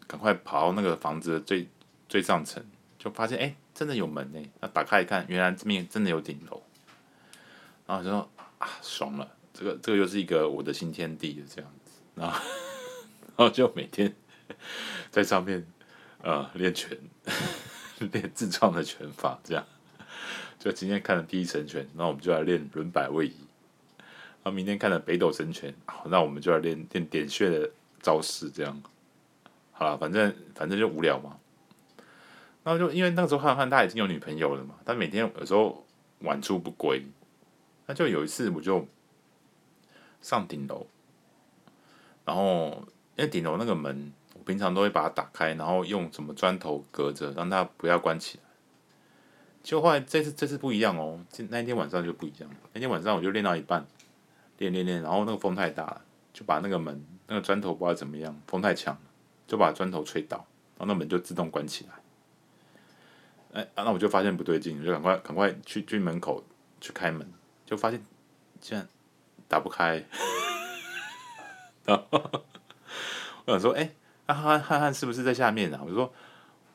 [0.07, 1.69] 赶快跑到那个房子的最
[2.09, 2.65] 最上层，
[2.97, 3.55] 就发现哎。
[3.75, 6.63] 真的有门呢，那打开一看，原来这边真的有顶楼，
[7.85, 12.39] 然后就说啊，爽了，这个这个又是一个我的新天地这样子，然后
[13.35, 14.15] 然后就每天
[15.11, 15.67] 在上面
[16.21, 16.97] 呃练拳，
[17.99, 19.67] 练自创的拳法，这样，
[20.65, 23.35] 就今天看了第一神拳，那我们就来练轮摆位移，
[23.99, 25.71] 然后明天看了北斗神拳，
[26.07, 27.69] 那我们就来练练点穴的
[28.01, 28.81] 招式，这样，
[29.71, 31.37] 好了，反正反正就无聊嘛。
[32.63, 35.85] 然后就因为那个时候汉汉他已经有女朋友了嘛，他每天有时候
[36.21, 37.05] 晚出不归，
[37.85, 38.87] 那就有一次我就
[40.19, 40.87] 上顶楼，
[42.25, 42.83] 然后
[43.15, 48.44] 因为顶楼那个门我平常都会把它打开，然后用什么砖头隔着，让它不要关起来。
[49.65, 52.47] 就后来这次这次不一样哦，那一天晚上就不一样。
[52.71, 53.83] 那天晚上我就练到一半，
[54.59, 56.01] 练练练，然后那个风太大了，
[56.31, 58.95] 就把那个门那个砖头不知道怎么样，风太强，
[59.47, 60.37] 就把砖头吹倒，
[60.77, 63.59] 然后那门就自动关起来。
[63.59, 66.43] 哎、那我就发现不对劲，我就赶快赶快去去门口
[66.79, 67.27] 去开门，
[67.65, 68.05] 就发现
[68.61, 68.87] 竟然
[69.47, 70.05] 打不开。
[71.85, 72.07] 然后
[73.45, 73.95] 我想说，哎、欸，
[74.27, 75.81] 汉汉汉汉是不是在下面啊？
[75.83, 76.13] 我就说，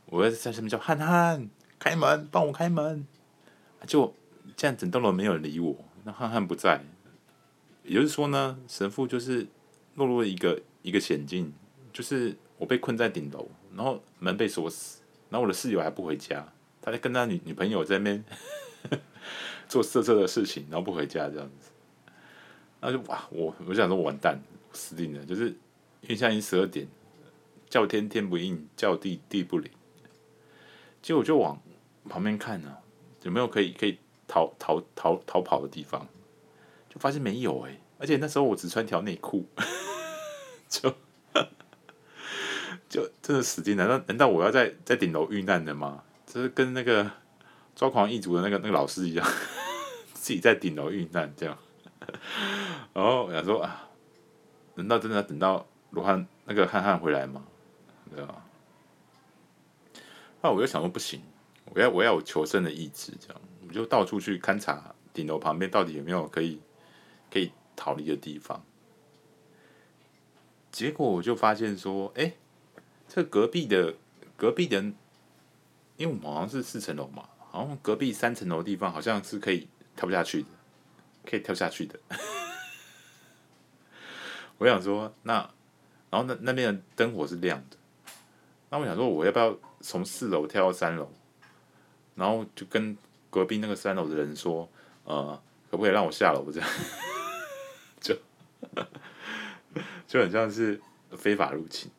[0.06, 1.48] 我在在下面叫汉汉
[1.80, 3.04] 开门，帮我开门。
[3.86, 4.14] 就
[4.54, 5.74] 这样，整栋楼没有人理我，
[6.04, 6.84] 那汉汉不在，
[7.82, 9.46] 也就是说呢，神父就是
[9.94, 11.52] 落入了一个一个险境，
[11.92, 15.00] 就是我被困在顶楼，然后门被锁死，
[15.30, 16.46] 然后我的室友还不回家。
[16.82, 18.24] 他在跟他女女朋友在那边
[19.66, 21.70] 做色色的事情，然后不回家这样子，
[22.80, 24.38] 那就哇，我我想说完蛋，
[24.72, 25.48] 死定了，就是
[26.02, 26.86] 因为现在已经十二点，
[27.70, 29.70] 叫天天不应，叫地地不灵，
[31.00, 31.60] 结果就往
[32.08, 32.78] 旁边看呢、
[33.22, 36.06] 有没有可以可以逃逃逃逃跑的地方，
[36.88, 39.46] 就发现没有哎、而且那时候我只穿条内裤，
[40.68, 40.94] 就
[42.88, 46.02] 就真的死定了，难道难道我要在在顶楼遇难的吗？
[46.26, 47.10] 就是跟那个
[47.74, 49.26] 抓狂一族的那个那个老师一样，
[50.14, 51.56] 自己在顶楼遇难这样。
[52.92, 53.88] 然后我想说啊，
[54.74, 57.44] 难道真的要等到罗汉那个汉汉回来吗？
[58.14, 58.44] 对吧？
[60.42, 61.22] 那我就想说不行，
[61.74, 66.60] 我要我要有求生的意志，这样我就到处去勘察顶楼旁边到底有没有可以
[67.30, 68.64] 可以逃离的地方。
[70.70, 72.34] 结果我就发现说，哎，
[73.08, 73.94] 这隔壁的
[74.36, 74.92] 隔壁的。
[75.96, 80.48] 因为我们好像是四层楼嘛，好像隔壁三层楼地方好像是可以跳不下去的，
[81.26, 82.00] 可以跳下去的。
[84.56, 85.34] 我想说，那
[86.08, 87.76] 然后那那边的灯火是亮的，
[88.70, 91.12] 那我想说，我要不要从四楼跳到三楼？
[92.14, 92.96] 然后就跟
[93.30, 94.68] 隔壁那个三楼的人说，
[95.04, 95.40] 呃，
[95.70, 96.50] 可不可以让我下楼？
[96.52, 96.68] 这样
[98.00, 98.16] 就
[100.06, 100.80] 就很像是
[101.16, 101.90] 非法入侵。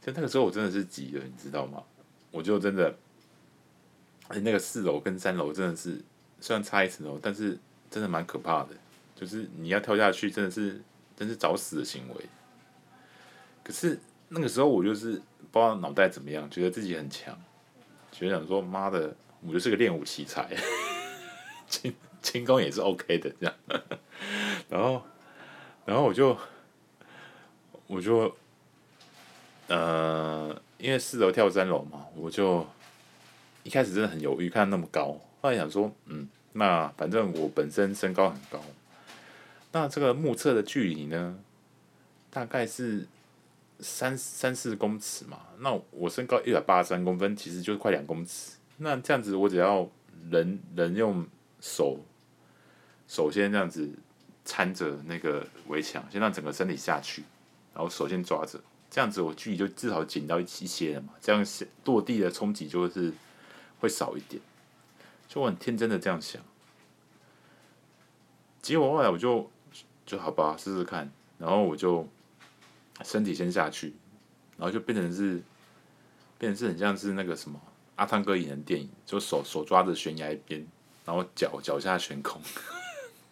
[0.00, 1.82] 就那个时候，我真的是急了，你知道吗？
[2.30, 2.94] 我就真的，
[4.28, 6.00] 那个四楼跟三楼真的是，
[6.40, 7.58] 虽然差一层楼，但是
[7.90, 8.68] 真的蛮可怕的。
[9.14, 10.80] 就是你要跳下去，真的是，
[11.16, 12.26] 真是找死的行为。
[13.64, 13.98] 可是
[14.28, 15.12] 那个时候我就是
[15.50, 17.36] 不知道脑袋怎么样，觉得自己很强，
[18.18, 19.14] 觉得想说妈的，
[19.46, 20.48] 我就是个练武奇才，
[21.68, 23.54] 轻轻功也是 OK 的这样。
[24.70, 25.02] 然后，
[25.84, 26.34] 然后我就
[27.86, 28.34] 我就
[29.66, 32.66] 呃，因为四楼跳三楼嘛，我就
[33.62, 38.64] 一开始真的很犹豫，看那么高，后来想说，嗯，那反正我本身身高很高，
[39.72, 41.38] 那这个目测的距离呢，
[42.30, 43.06] 大概是。
[43.80, 48.52] 三三四公尺嘛，那我身高一百八十三公分，其实就是快两公尺。
[48.78, 49.88] 那这样子，我只要
[50.30, 51.26] 人人用
[51.60, 52.00] 手，
[53.06, 53.90] 首先这样子
[54.46, 57.22] 搀着那个围墙，先让整个身体下去，
[57.74, 58.58] 然后手先抓着，
[58.90, 61.12] 这样子我距离就至少紧到一些了嘛。
[61.20, 61.44] 这样
[61.84, 63.12] 落地的冲击就是
[63.80, 64.40] 会少一点。
[65.28, 66.40] 就我很天真的这样想，
[68.62, 69.50] 结果后来我就
[70.06, 72.08] 就好吧，试试看，然后我就。
[73.04, 73.94] 身体先下去，
[74.56, 75.42] 然后就变成是，
[76.38, 77.60] 变成是很像是那个什么
[77.96, 80.66] 阿汤哥演的电影，就手手抓着悬崖边，
[81.04, 82.40] 然后脚脚下悬空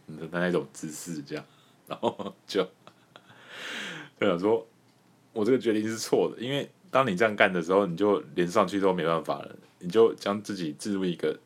[0.06, 1.44] 的那一种姿势，这样，
[1.86, 2.62] 然后就
[4.20, 4.66] 就想说，
[5.32, 11.38] 我这个决定是错的，因为当你这样干的时候，你就连上去都没办法了，你就将自己置入一个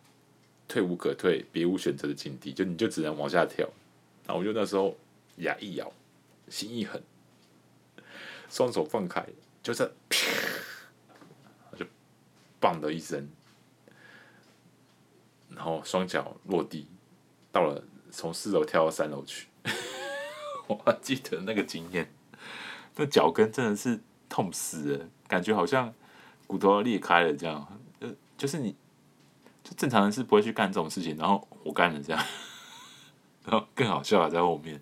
[0.67, 3.69] 退无可退、别无选择的境地，就你就只能往下跳。
[4.27, 4.95] 然后我就那时候
[5.37, 5.91] 牙一咬，
[6.49, 7.03] 心一狠。
[8.49, 9.25] 双手放开，
[9.63, 10.19] 就是啪，
[11.77, 11.87] 就
[12.59, 13.29] 棒的一声，
[15.51, 16.89] 然后双脚落地，
[17.53, 19.49] 到了从四楼跳到三楼去。
[20.67, 22.13] 我还记得那个经验，
[22.97, 25.95] 那脚跟真的是痛死了，感觉好像
[26.47, 27.81] 骨头要裂开了这样。
[28.01, 28.77] 呃，就是你，
[29.65, 32.23] 就正常人是不会去干这种事情，然后我干了这样，
[33.45, 34.79] 然后更好笑了在后面，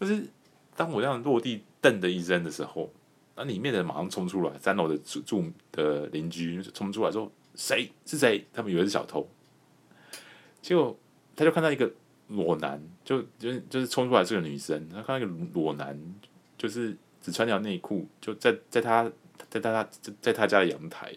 [0.00, 0.28] 就是
[0.76, 1.62] 当我这样落地。
[1.82, 2.92] 噔的一声的时候，
[3.34, 9.26] 那里面的人马上冲出来，三楼的住住的邻居冲出来说：“谁是谁？”他们以为是小偷，
[10.60, 10.94] 结果
[11.34, 11.90] 他就看到一个
[12.28, 15.98] 裸男，就就就是冲出来是个女生，他看到一个裸男，
[16.58, 19.10] 就是只穿条内裤，就在在他
[19.48, 21.10] 在他在在他家的阳台，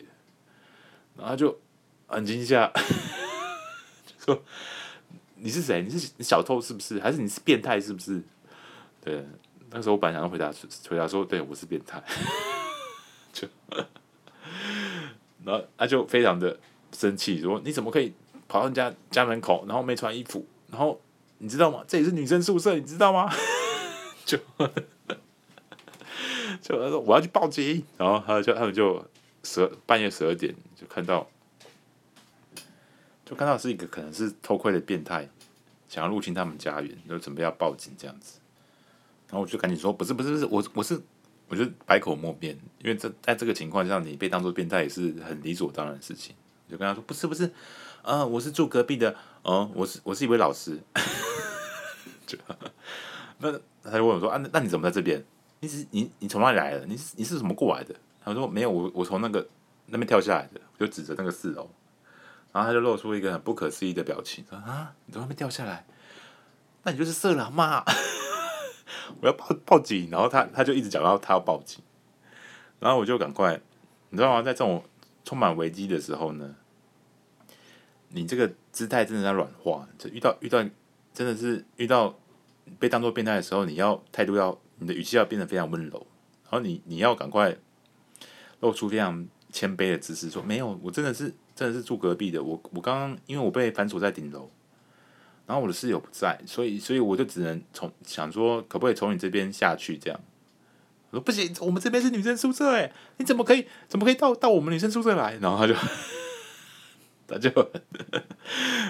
[1.18, 1.60] 然后就
[2.08, 2.72] 很惊吓，
[4.08, 4.44] 就说
[5.36, 5.82] ：“你是谁？
[5.84, 7.02] 你是小偷是不是？
[7.02, 8.24] 还是你是变态是不是？”
[9.04, 9.26] 对。
[9.76, 10.54] 那时候我本来想回答，
[10.88, 12.00] 回答说：“对，我是变态。
[13.34, 13.48] ”就，
[15.44, 16.60] 然后他就非常的
[16.92, 18.14] 生气，说：“你怎么可以
[18.48, 20.46] 跑到人家家门口，然后没穿衣服？
[20.70, 21.02] 然后
[21.40, 21.84] 你知道吗？
[21.88, 23.34] 这里是女生宿舍，你知道吗？”
[24.26, 24.38] 就，
[26.62, 29.04] 就他说：“我要去报警。”然后他就他们就
[29.42, 31.28] 十二半夜十二点就看到，
[33.26, 35.28] 就看到是一个可能是偷窥的变态，
[35.90, 38.38] 想要入侵他们家园，就准备要报警这样子。
[39.34, 41.02] 然后我就赶紧说，不是不是不是，我我是，
[41.48, 46.36] 我就百口莫辩，因为这在这个情况下，你被当作变态也是很理所当然的事情。
[46.70, 47.46] 就跟他说，不是不是，
[48.04, 50.80] 啊、呃，我是住隔壁的，哦，我是我是一位老师。
[52.28, 52.38] 就
[53.40, 53.52] 那
[53.84, 55.26] 他就问我说，啊，那你怎么在这边？
[55.62, 56.86] 你是你你从哪里来的？
[56.86, 57.96] 你是你是怎么过来的？
[58.24, 59.48] 他说没有，我我从那个
[59.88, 61.68] 那边跳下来的，就指着那个四楼。
[62.52, 65.88] 然后他就露出一个很不可思议的表情，说啊，你从那边掉下来？
[66.84, 67.84] 那你就是色狼嘛？
[69.22, 71.84] 我要报报警，然后他他就一直讲到他要报警，
[72.80, 73.60] 然后我就赶快，
[74.10, 74.42] 你知道吗？
[74.42, 74.84] 在这种
[75.24, 76.56] 充满危机的时候呢，
[78.10, 80.64] 你这个姿态真的在软化，就遇到遇到
[81.14, 82.18] 真的是遇到
[82.80, 86.06] 被当作变态的时候，你要态度要你的语气要变得非常温柔，
[86.44, 87.56] 然后你你要赶快
[88.60, 94.50] 露出非常谦卑的姿势，说没有，我真的是真的是住隔壁的，我我刚刚因为我被反锁在顶楼。
[95.54, 99.96] 然后我的室友不在，所以所以我就只能从想说，可不可以从你这边下去？
[100.00, 100.20] 这样
[101.12, 105.38] 我说不行，我们这边是女生宿舍，哎，你怎么可以怎么可以到到我们女生宿舍来？
[105.40, 105.76] 然后他就
[107.28, 108.24] 他就很，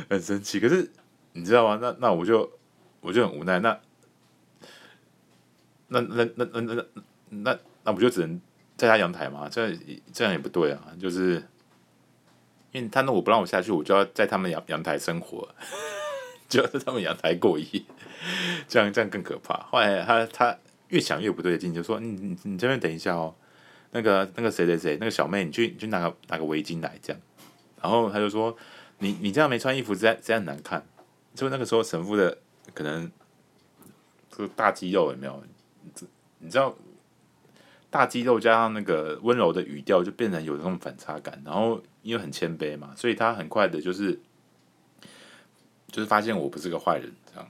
[0.09, 0.57] 很生气。
[0.57, 0.89] 可是
[1.33, 1.77] 你知道吗？
[1.81, 2.49] 那那我就
[3.01, 3.59] 我就很无奈。
[3.59, 3.77] 那
[5.89, 6.85] 那那那那那
[7.27, 8.39] 那那不就只能
[8.77, 9.49] 在他阳台嘛？
[9.49, 9.79] 这样
[10.13, 10.95] 这样也不对啊！
[10.97, 11.43] 就是
[12.71, 15.45] 因为他那我不让我下去，我就要在他们阳阳台生活。
[16.53, 17.65] 就要在他们阳台过夜，
[18.69, 19.55] 这样这样更可怕。
[19.71, 20.55] 后来他他
[20.89, 23.33] 越想越不对劲，就说：“你你你这边等一下哦，
[23.89, 27.19] 那个那个谁谁谁，那个小妹，你去你去拿个拿个围巾来这样。”
[27.81, 28.55] 然后他就说
[28.99, 30.85] ：“你你这样没穿衣服，这样这样难看。”
[31.33, 32.37] 就那个时候神父的
[32.75, 33.11] 可能
[34.29, 35.43] 这个大肌肉有没有？
[36.37, 36.77] 你知道
[37.89, 41.41] 大肌肉加上那个温柔的语调，就变成有那种反差感。
[41.43, 44.19] 然后因为很谦卑嘛，所以他很快的就是。
[45.93, 47.47] 就是发现我不是个坏人，这样，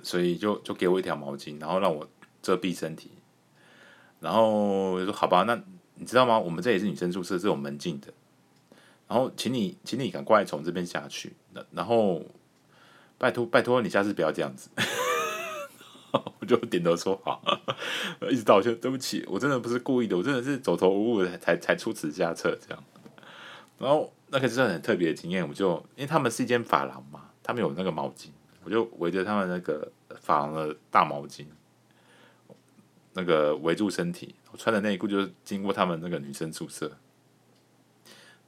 [0.00, 2.08] 所以就就给我一条毛巾，然后让我
[2.40, 3.10] 遮蔽身体，
[4.20, 5.60] 然后我说好吧，那
[5.96, 6.38] 你知道吗？
[6.38, 8.12] 我们这也是女生宿舍，是有门禁的，
[9.08, 12.24] 然后请你，请你赶快从这边下去，那然后
[13.18, 14.70] 拜托拜托你下次不要这样子。
[16.40, 17.40] 我就点头说好，
[18.30, 22.84] 一直道歉，对不起，我真的不是故意的，我真的是走投无路才才才出此下策这样。
[23.78, 28.28] 然后那个是很特别的经验，我就因为他们是一间发廊嘛，他们有那个毛巾，
[28.64, 31.46] 我就围着他们那个发廊的大毛巾，
[33.12, 36.90] 那个围住身体，我穿的内裤就是经过他们那个女生宿舍，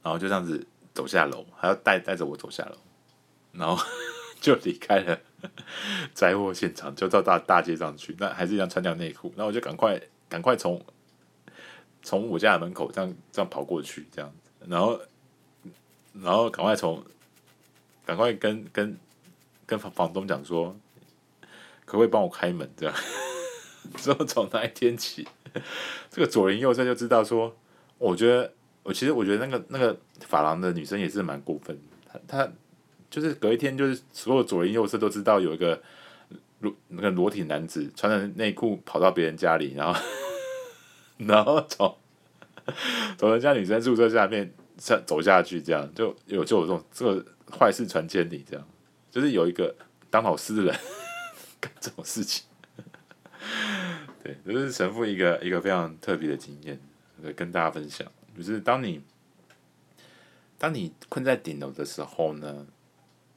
[0.01, 2.77] 然后就这样子走下楼，还要带带着我走下楼，
[3.51, 3.83] 然后
[4.39, 5.19] 就离开了。
[6.13, 10.81] 灾祸现场就到大大街上去，那还是一样穿条内裤，那我就赶快赶快从
[12.01, 14.33] 从我家的门口这样这样跑过去，这样，
[14.65, 14.97] 然后
[16.13, 17.03] 然后赶快从
[18.05, 18.97] 赶快跟跟
[19.65, 20.75] 跟房房东讲说，
[21.85, 22.69] 可不可以帮我开门？
[22.75, 22.95] 这样，
[23.97, 25.27] 之后从那一天起，
[26.09, 27.55] 这个左邻右舍就知道说，
[27.97, 28.51] 我觉得
[28.83, 31.77] 我其实我觉得那个那个发廊的女生也是蛮过分，
[32.07, 32.51] 她她。
[33.09, 35.79] 就是隔一天，就是所有左邻右舍都知道有一个
[36.61, 40.01] 裸那个裸体男子穿着内裤跑到别人家里，然后
[41.17, 41.95] 然后从
[43.15, 48.67] 从人家女生宿舍下面下走下去，这样就有就有这种这个坏事传千里，这样
[49.11, 49.75] 就是有一个
[50.09, 50.75] 当好诗人
[51.59, 52.45] 干这种事情，
[54.23, 56.79] 对，这、是神父一个一个非常特别的经验，
[57.35, 59.01] 跟大家分享，就是当你
[60.57, 62.67] 当你困在顶楼的时候呢。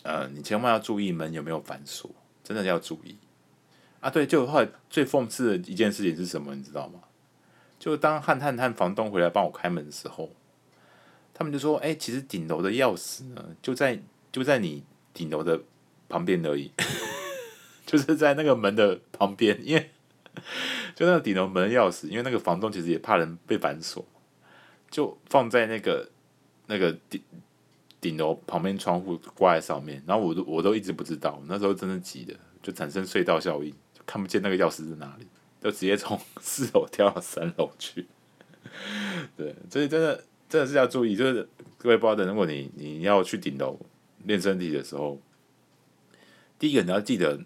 [0.02, 2.08] 呃，你千万要注意门有没有反锁，
[2.44, 3.16] 真的要注意
[3.98, 4.08] 啊！
[4.08, 7.00] 对，就后来最讽刺的一件事情是什么，你知道吗？
[7.76, 10.30] 就当汉探和房东回来帮我开门的时候，
[11.38, 14.00] 他们就说：“哎、其实顶楼的钥匙呢，就在
[14.32, 14.82] 就在你
[15.12, 15.60] 顶楼的
[16.08, 16.72] 旁边而已，
[17.84, 19.90] 就是在那个门的旁边，因为
[20.94, 24.02] 就那个顶楼门的钥匙，因为那个房东其实也怕人被反锁，
[24.90, 26.08] 就放在那个
[26.68, 27.22] 那个顶。”
[27.98, 32.32] 顶楼旁边窗户挂在上面，然后我都我都一直不知道，那时候真的急的，
[32.62, 35.26] 就产生隧道效应，就看不见那个钥匙在哪里，
[35.60, 38.06] 就直接从四楼跳到三楼去。
[39.36, 43.78] 对，所以真的真的是要注意，就是各位包的，如果你你要去顶楼
[44.24, 45.20] 练身体的时候，
[46.58, 47.38] 第一个你要记得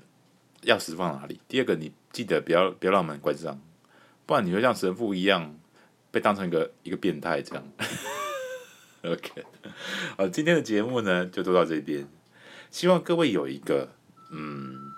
[0.63, 3.61] 钥匙放哪里，第二个你记得不要不要让门关上，
[4.27, 5.59] 不然你会像神父一样
[6.11, 7.65] 被当成一个一个变态这样。
[9.03, 9.45] OK，
[10.19, 12.07] 好，今天的节目呢就做到这边，
[12.71, 13.89] 希望各位有一个，
[14.31, 14.93] 嗯，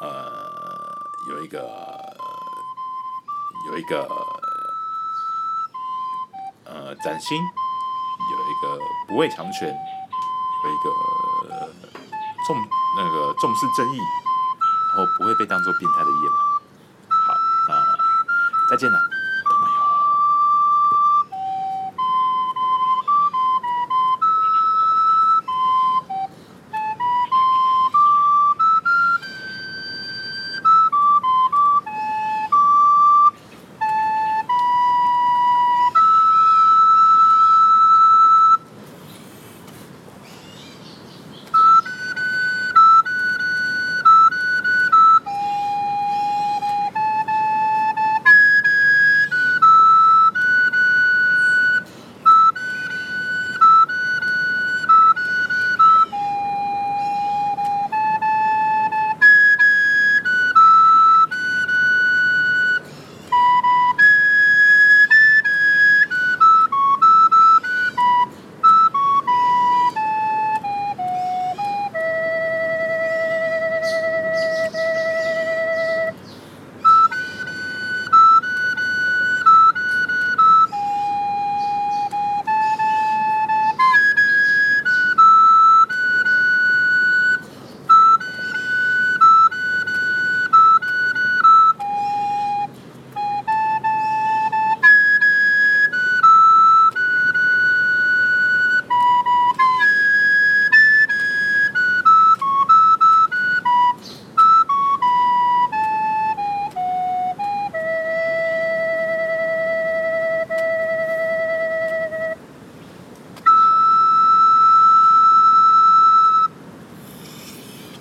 [0.00, 0.92] 呃，
[1.28, 1.58] 有一个，
[3.70, 4.08] 有一个，
[6.96, 8.78] 崭新，有一个
[9.08, 10.90] 不畏强权，有一个
[12.46, 12.56] 重
[12.96, 16.38] 那个重视正义，然后不会被当做变态的夜晚。
[17.26, 17.34] 好，
[17.68, 19.19] 那再见了。